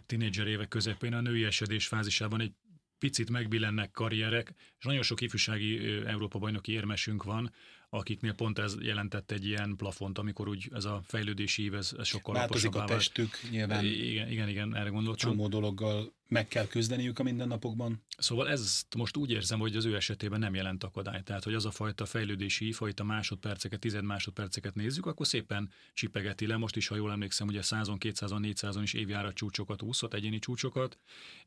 tinédzser 0.06 0.47
évek 0.47 0.67
közepén 0.67 1.13
a 1.13 1.21
női 1.21 1.43
esedés 1.43 1.88
fázisában 1.88 2.41
egy 2.41 2.54
picit 2.99 3.30
megbillennek 3.30 3.91
karrierek, 3.91 4.54
és 4.77 4.86
nagyon 4.86 5.01
sok 5.01 5.21
ifjúsági 5.21 5.88
Európa-bajnoki 6.06 6.71
érmesünk 6.71 7.23
van, 7.23 7.54
akiknél 7.93 8.34
pont 8.34 8.60
ez 8.60 8.75
jelentett 8.80 9.32
egy 9.32 9.45
ilyen 9.45 9.75
plafont, 9.75 10.17
amikor 10.17 10.47
úgy 10.47 10.69
ez 10.73 10.86
a 10.86 11.01
fejlődési 11.06 11.63
ív, 11.63 11.73
ez, 11.73 11.93
ez 11.97 12.08
sokkal 12.08 12.34
Változik 12.34 12.75
a 12.75 12.84
testük, 12.84 13.39
nyilván. 13.49 13.86
Igen, 13.86 14.30
igen, 14.30 14.49
igen, 14.49 14.75
erre 14.75 14.89
gondoltam. 14.89 15.30
Csomó 15.30 15.47
dologgal 15.47 16.13
meg 16.27 16.47
kell 16.47 16.67
küzdeniük 16.67 17.19
a 17.19 17.23
mindennapokban. 17.23 18.04
Szóval 18.17 18.49
ezt 18.49 18.95
most 18.95 19.17
úgy 19.17 19.32
érzem, 19.32 19.60
hogy 19.60 19.75
az 19.75 19.86
ő 19.86 19.95
esetében 19.95 20.39
nem 20.39 20.56
jelent 20.56 20.84
akadály. 20.84 21.21
Tehát, 21.23 21.43
hogy 21.43 21.54
az 21.54 21.65
a 21.65 21.71
fajta 21.71 22.06
fejlődési 22.06 22.65
ív, 22.65 22.75
hogy 22.75 22.93
a 22.97 23.04
másodperceket, 23.04 23.80
tized 23.80 24.04
másodperceket 24.04 24.75
nézzük, 24.75 25.06
akkor 25.06 25.27
szépen 25.27 25.71
csipegeti 25.93 26.47
le. 26.47 26.58
Most 26.58 26.75
is, 26.75 26.88
ha 26.88 26.95
jól 26.95 27.12
emlékszem, 27.12 27.47
ugye 27.47 27.60
100-on, 27.63 27.97
200-on, 27.99 28.54
400-on 28.54 28.80
is 28.82 28.93
évjárat 28.93 29.34
csúcsokat 29.34 29.82
úszott, 29.82 30.13
egyéni 30.13 30.39
csúcsokat, 30.39 30.97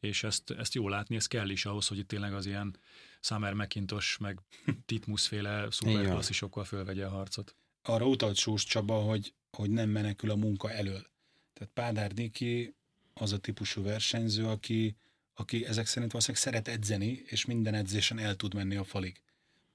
és 0.00 0.22
ezt, 0.22 0.50
ezt 0.50 0.74
jól 0.74 0.90
látni, 0.90 1.16
ez 1.16 1.26
kell 1.26 1.48
is 1.48 1.64
ahhoz, 1.64 1.87
hogy 1.87 1.98
itt 1.98 2.09
tényleg 2.09 2.35
az 2.35 2.46
ilyen 2.46 2.76
Summer 3.24 3.52
McIntosh, 3.52 4.20
meg 4.20 4.38
Titmus 4.87 5.26
féle 5.26 5.66
szuperklasszisokkal 5.70 6.64
fölvegye 6.64 7.06
a 7.06 7.10
harcot. 7.10 7.56
Arra 7.82 8.06
utalt 8.06 8.37
Sós 8.37 8.64
Csaba, 8.64 8.94
hogy, 8.94 9.34
hogy 9.50 9.70
nem 9.70 9.88
menekül 9.88 10.30
a 10.30 10.37
munka 10.37 10.70
elől. 10.70 11.06
Tehát 11.52 11.72
Pádár 11.72 12.12
Niki 12.12 12.74
az 13.14 13.32
a 13.32 13.38
típusú 13.38 13.82
versenyző, 13.82 14.46
aki, 14.46 14.96
aki 15.34 15.66
ezek 15.66 15.87
szerint 15.87 16.12
valószínűleg 16.12 16.46
szeret 16.46 16.68
edzeni, 16.68 17.22
és 17.26 17.44
minden 17.44 17.74
edzésen 17.74 18.18
el 18.18 18.34
tud 18.34 18.54
menni 18.54 18.76
a 18.76 18.84
falig. 18.84 19.20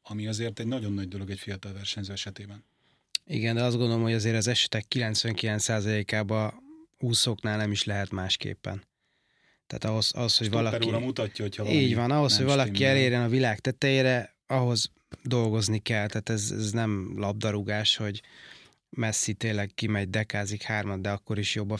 Ami 0.01 0.27
azért 0.27 0.59
egy 0.59 0.67
nagyon 0.67 0.93
nagy 0.93 1.07
dolog 1.07 1.29
egy 1.29 1.39
fiatal 1.39 1.73
versenyző 1.73 2.13
esetében. 2.13 2.63
Igen, 3.25 3.55
de 3.55 3.63
azt 3.63 3.77
gondolom, 3.77 4.01
hogy 4.01 4.13
azért 4.13 4.35
az 4.35 4.47
esetek 4.47 4.85
99%-ában 4.89 6.53
úszóknál 6.97 7.57
nem 7.57 7.71
is 7.71 7.83
lehet 7.83 8.11
másképpen. 8.11 8.83
Tehát 9.69 9.85
ahhoz, 9.85 10.11
ahhoz 10.11 10.37
hogy 10.37 10.47
Stopper 10.47 10.79
valaki... 10.79 11.05
Mutatja, 11.05 11.43
hogyha 11.43 11.69
Így 11.69 11.95
van, 11.95 12.11
ahhoz, 12.11 12.37
hogy 12.37 12.45
valaki 12.45 12.73
stimmel. 12.73 12.91
elérjen 12.91 13.21
a 13.21 13.27
világ 13.27 13.59
tetejére, 13.59 14.35
ahhoz 14.47 14.91
dolgozni 15.23 15.79
kell. 15.79 16.07
Tehát 16.07 16.29
ez, 16.29 16.51
ez 16.51 16.71
nem 16.71 17.13
labdarúgás, 17.15 17.95
hogy 17.95 18.21
Messi 18.89 19.33
tényleg 19.33 19.71
kimegy, 19.75 20.09
dekázik 20.09 20.61
hármat, 20.61 21.01
de 21.01 21.09
akkor 21.09 21.39
is 21.39 21.55
jobb 21.55 21.71
a 21.71 21.77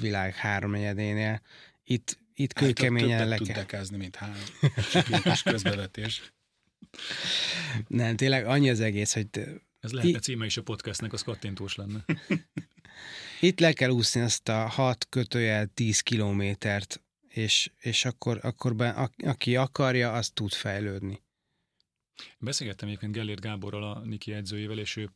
világ 0.00 0.34
háromnegyedénél. 0.34 1.40
Itt, 1.84 2.18
itt 2.34 2.58
hát 2.58 2.66
kőkeményen 2.66 3.28
le 3.28 3.36
kell. 3.36 3.46
tud 3.46 3.54
dekázni, 3.54 3.96
mint 3.96 4.16
három. 4.16 4.42
Kis 5.22 5.42
közbevetés. 5.42 6.32
Nem, 7.88 8.16
tényleg 8.16 8.46
annyi 8.46 8.70
az 8.70 8.80
egész, 8.80 9.14
hogy... 9.14 9.28
Ez 9.80 9.92
lehet 9.92 10.14
a 10.14 10.18
címe 10.18 10.44
is 10.44 10.56
a 10.56 10.62
podcastnek, 10.62 11.12
az 11.12 11.22
kattintós 11.22 11.74
lenne. 11.74 12.04
Itt 13.40 13.60
le 13.60 13.72
kell 13.72 13.90
úszni 13.90 14.20
azt 14.20 14.48
a 14.48 14.66
6 14.66 15.06
kötőjel 15.08 15.66
10 15.74 16.00
kilométert, 16.00 17.02
és, 17.30 17.70
és 17.78 18.04
akkor, 18.04 18.38
akkor 18.42 18.76
be, 18.76 18.88
a, 18.88 19.10
aki 19.16 19.56
akarja, 19.56 20.12
az 20.12 20.30
tud 20.30 20.52
fejlődni. 20.52 21.22
Beszélgettem 22.38 22.88
egyébként 22.88 23.12
Gellért 23.12 23.40
Gáborral, 23.40 23.82
a 23.82 24.00
Niki 24.04 24.32
edzőjével, 24.32 24.78
és 24.78 24.96
ő 24.96 25.10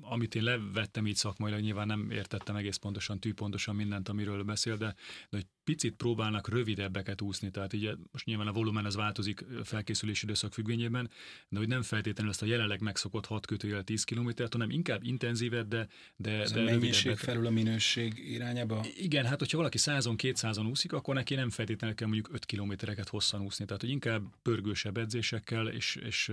amit 0.00 0.34
én 0.34 0.42
levettem 0.42 1.06
így 1.06 1.16
szakmailag, 1.16 1.60
nyilván 1.60 1.86
nem 1.86 2.10
értettem 2.10 2.56
egész 2.56 2.76
pontosan, 2.76 3.20
tűpontosan 3.20 3.74
mindent, 3.74 4.08
amiről 4.08 4.42
beszél, 4.42 4.76
de, 4.76 4.94
de 5.30 5.36
hogy 5.36 5.46
picit 5.64 5.94
próbálnak 5.94 6.48
rövidebbeket 6.48 7.20
úszni, 7.20 7.50
tehát 7.50 7.72
így 7.72 7.96
most 8.12 8.24
nyilván 8.24 8.46
a 8.46 8.52
volumen 8.52 8.84
az 8.84 8.94
változik 8.94 9.44
felkészülési 9.64 10.24
időszak 10.24 10.52
függvényében, 10.52 11.10
de 11.48 11.58
hogy 11.58 11.68
nem 11.68 11.82
feltétlenül 11.82 12.30
ezt 12.30 12.42
a 12.42 12.46
jelenleg 12.46 12.80
megszokott 12.80 13.26
6 13.26 13.46
kötőjel 13.46 13.84
10 13.84 14.04
kilométert, 14.04 14.52
hanem 14.52 14.70
inkább 14.70 15.02
intenzívebb, 15.02 15.68
de, 15.68 15.88
de, 16.16 16.40
Ez 16.40 16.52
de 16.52 16.60
a 16.60 16.64
mennyiség 16.64 17.16
felül 17.16 17.46
a 17.46 17.50
minőség 17.50 18.18
irányába? 18.18 18.84
Igen, 18.96 19.24
hát 19.24 19.38
hogyha 19.38 19.56
valaki 19.56 19.78
100-on, 19.80 20.14
200-on 20.22 20.70
úszik, 20.70 20.92
akkor 20.92 21.14
neki 21.14 21.34
nem 21.34 21.50
feltétlenül 21.50 21.96
kell 21.96 22.08
mondjuk 22.08 22.34
5 22.34 22.44
kilométereket 22.44 23.08
hosszan 23.08 23.40
úszni, 23.40 23.64
tehát 23.64 23.80
hogy 23.80 23.90
inkább 23.90 24.22
pörgősebb 24.42 24.96
edzésekkel 24.96 25.68
és, 25.68 25.96
és 25.96 26.32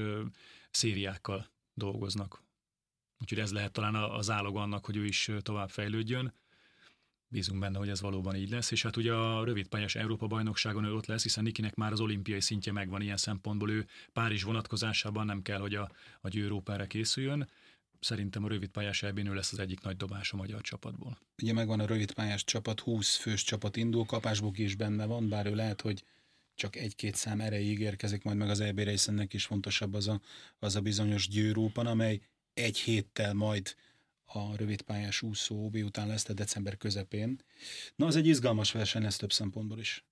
szériákkal 0.72 1.50
dolgoznak. 1.74 2.44
Úgyhogy 3.22 3.40
ez 3.40 3.52
lehet 3.52 3.72
talán 3.72 3.96
az 3.96 4.30
állog 4.30 4.58
annak, 4.58 4.86
hogy 4.86 4.98
ő 4.98 5.06
is 5.06 5.30
tovább 5.42 5.70
fejlődjön. 5.70 6.34
Bízunk 7.28 7.60
benne, 7.60 7.78
hogy 7.78 7.90
ez 7.90 8.02
valóban 8.02 8.36
így 8.36 8.50
lesz, 8.50 8.72
és 8.72 8.84
hát 8.84 8.98
ugye 8.98 9.14
a 9.14 9.44
rövidpályás 9.44 9.96
Európa-bajnokságon 9.96 10.84
ő 10.84 10.94
ott 10.94 11.06
lesz, 11.06 11.24
hiszen 11.24 11.44
Nikinek 11.44 11.76
már 11.76 11.92
az 11.92 12.00
olimpiai 12.00 12.42
szintje 12.42 12.72
megvan 12.72 13.02
ilyen 13.02 13.18
szempontból, 13.18 13.70
ő 13.72 13.88
Párizs 14.14 14.44
vonatkozásában 14.44 15.26
nem 15.26 15.42
kell, 15.42 15.60
hogy 15.60 15.76
a, 15.76 15.92
a 16.22 16.38
Európára 16.38 16.86
készüljön. 16.86 17.50
Szerintem 18.00 18.44
a 18.44 18.48
rövidpályás 18.48 19.04
ő 19.28 19.34
lesz 19.34 19.52
az 19.52 19.60
egyik 19.60 19.82
nagy 19.82 19.98
dobás 19.98 20.32
a 20.32 20.36
magyar 20.36 20.62
csapatból. 20.62 21.18
Ugye 21.42 21.54
megvan 21.54 21.80
a 21.80 21.86
rövidpályás 21.86 22.44
csapat, 22.44 22.80
20 22.80 23.16
fős 23.16 23.44
csapat 23.44 23.76
indul, 23.76 24.06
kapásbok 24.06 24.58
is 24.58 24.76
benne 24.76 25.06
van, 25.06 25.30
bár 25.30 25.46
ő 25.46 25.56
lehet, 25.56 25.82
hogy 25.82 26.04
csak 26.56 26.76
egy-két 26.76 27.16
szám 27.16 27.42
erejéig 27.42 27.80
érkezik 27.80 28.24
majd 28.24 28.38
meg 28.38 28.50
az 28.50 28.60
EB 28.60 28.80
hiszen 28.80 29.34
is 29.34 29.46
fontosabb 29.46 29.94
az 29.94 30.08
a, 30.08 30.22
az 30.60 30.76
a 30.76 30.82
bizonyos 30.82 31.28
győrópan, 31.28 31.88
amely 31.88 32.22
egy 32.54 32.78
héttel 32.78 33.34
majd 33.34 33.76
a 34.26 34.56
rövidpályás 34.56 35.22
úszó 35.22 35.66
OB 35.66 35.76
után 35.76 36.08
lesz, 36.08 36.22
tehát 36.22 36.38
december 36.38 36.78
közepén. 36.78 37.40
Na, 37.96 38.06
az 38.06 38.16
egy 38.16 38.28
izgalmas 38.28 38.72
verseny 38.72 39.02
lesz 39.02 39.18
több 39.18 39.32
szempontból 39.32 39.80
is. 39.80 40.06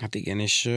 Hát 0.00 0.14
igen, 0.14 0.40
és 0.40 0.70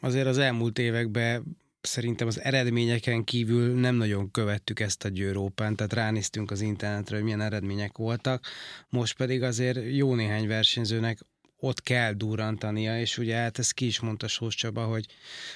azért 0.00 0.26
az 0.26 0.38
elmúlt 0.38 0.78
években 0.78 1.56
szerintem 1.80 2.26
az 2.26 2.40
eredményeken 2.40 3.24
kívül 3.24 3.74
nem 3.80 3.94
nagyon 3.94 4.30
követtük 4.30 4.80
ezt 4.80 5.04
a 5.04 5.08
győrópán, 5.08 5.76
tehát 5.76 5.92
ránéztünk 5.92 6.50
az 6.50 6.60
internetre, 6.60 7.14
hogy 7.14 7.24
milyen 7.24 7.40
eredmények 7.40 7.96
voltak, 7.96 8.46
most 8.88 9.16
pedig 9.16 9.42
azért 9.42 9.78
jó 9.90 10.14
néhány 10.14 10.46
versenyzőnek 10.46 11.18
ott 11.56 11.82
kell 11.82 12.12
durrantania, 12.12 13.00
és 13.00 13.18
ugye 13.18 13.36
hát 13.36 13.58
ez 13.58 13.70
ki 13.70 13.86
is 13.86 14.00
mondta 14.00 14.28
Sós 14.28 14.54
Csaba, 14.54 14.84
hogy 14.84 15.06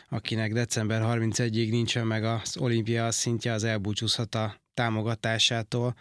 akinek 0.08 0.52
december 0.52 1.02
31-ig 1.04 1.70
nincsen 1.70 2.06
meg 2.06 2.24
az 2.24 2.56
olimpia 2.56 3.10
szintje, 3.10 3.52
az 3.52 3.64
elbúcsúzhat 3.64 4.34
a 4.34 4.60
támogatásától, 4.74 5.96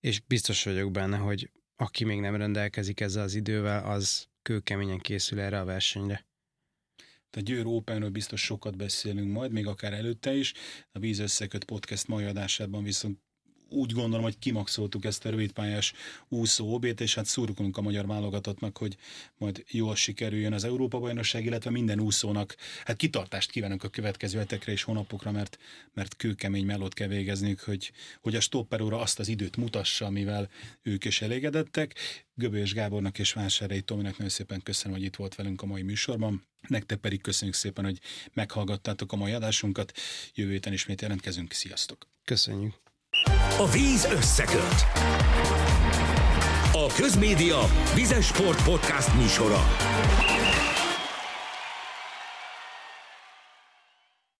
és 0.00 0.20
biztos 0.20 0.64
vagyok 0.64 0.90
benne, 0.90 1.16
hogy 1.16 1.50
aki 1.76 2.04
még 2.04 2.20
nem 2.20 2.36
rendelkezik 2.36 3.00
ezzel 3.00 3.22
az 3.22 3.34
idővel, 3.34 3.84
az 3.90 4.28
kőkeményen 4.42 4.98
készül 4.98 5.40
erre 5.40 5.60
a 5.60 5.64
versenyre. 5.64 6.26
A 7.36 7.40
Győr 7.40 7.66
Openről 7.66 8.10
biztos 8.10 8.40
sokat 8.40 8.76
beszélünk 8.76 9.32
majd, 9.32 9.52
még 9.52 9.66
akár 9.66 9.92
előtte 9.92 10.34
is. 10.34 10.52
A 10.92 10.98
Víz 10.98 11.18
Összeköt 11.18 11.64
podcast 11.64 12.06
mai 12.08 12.24
adásában 12.24 12.82
viszont 12.82 13.23
úgy 13.68 13.92
gondolom, 13.92 14.24
hogy 14.24 14.38
kimaxoltuk 14.38 15.04
ezt 15.04 15.24
a 15.24 15.30
rövidpályás 15.30 15.92
úszó 16.28 16.74
obét, 16.74 17.00
és 17.00 17.14
hát 17.14 17.26
szurkolunk 17.26 17.76
a 17.76 17.82
magyar 17.82 18.06
válogatottnak, 18.06 18.78
hogy 18.78 18.96
majd 19.38 19.64
jól 19.70 19.96
sikerüljön 19.96 20.52
az 20.52 20.64
Európa-bajnokság, 20.64 21.44
illetve 21.44 21.70
minden 21.70 22.00
úszónak 22.00 22.56
hát 22.84 22.96
kitartást 22.96 23.50
kívánunk 23.50 23.84
a 23.84 23.88
következő 23.88 24.38
hetekre 24.38 24.72
és 24.72 24.82
hónapokra, 24.82 25.30
mert, 25.30 25.58
mert 25.94 26.16
kőkemény 26.16 26.64
melót 26.64 26.94
kell 26.94 27.08
végezniük, 27.08 27.60
hogy, 27.60 27.92
hogy 28.20 28.34
a 28.34 28.40
stopperóra 28.40 29.00
azt 29.00 29.18
az 29.18 29.28
időt 29.28 29.56
mutassa, 29.56 30.06
amivel 30.06 30.48
ők 30.82 31.04
is 31.04 31.22
elégedettek. 31.22 31.94
Göbős 32.34 32.74
Gábornak 32.74 33.18
és 33.18 33.32
Vásárhelyi 33.32 33.82
Tominak 33.82 34.12
nagyon 34.12 34.32
szépen 34.32 34.62
köszönöm, 34.62 34.96
hogy 34.96 35.06
itt 35.06 35.16
volt 35.16 35.34
velünk 35.34 35.62
a 35.62 35.66
mai 35.66 35.82
műsorban. 35.82 36.46
Nektek 36.68 36.98
pedig 36.98 37.20
köszönjük 37.20 37.56
szépen, 37.56 37.84
hogy 37.84 38.00
meghallgattátok 38.32 39.12
a 39.12 39.16
mai 39.16 39.32
adásunkat. 39.32 39.92
Jövő 40.34 40.50
héten 40.50 40.72
ismét 40.72 41.00
jelentkezünk. 41.00 41.52
Sziasztok! 41.52 42.08
Köszönjük! 42.24 42.93
A 43.58 43.68
víz 43.72 44.08
összeköt. 44.12 44.86
A 46.72 46.86
Közmédia 46.96 47.58
Vizes 47.94 48.26
Sport 48.26 48.62
Podcast 48.62 49.14
műsora. 49.14 49.66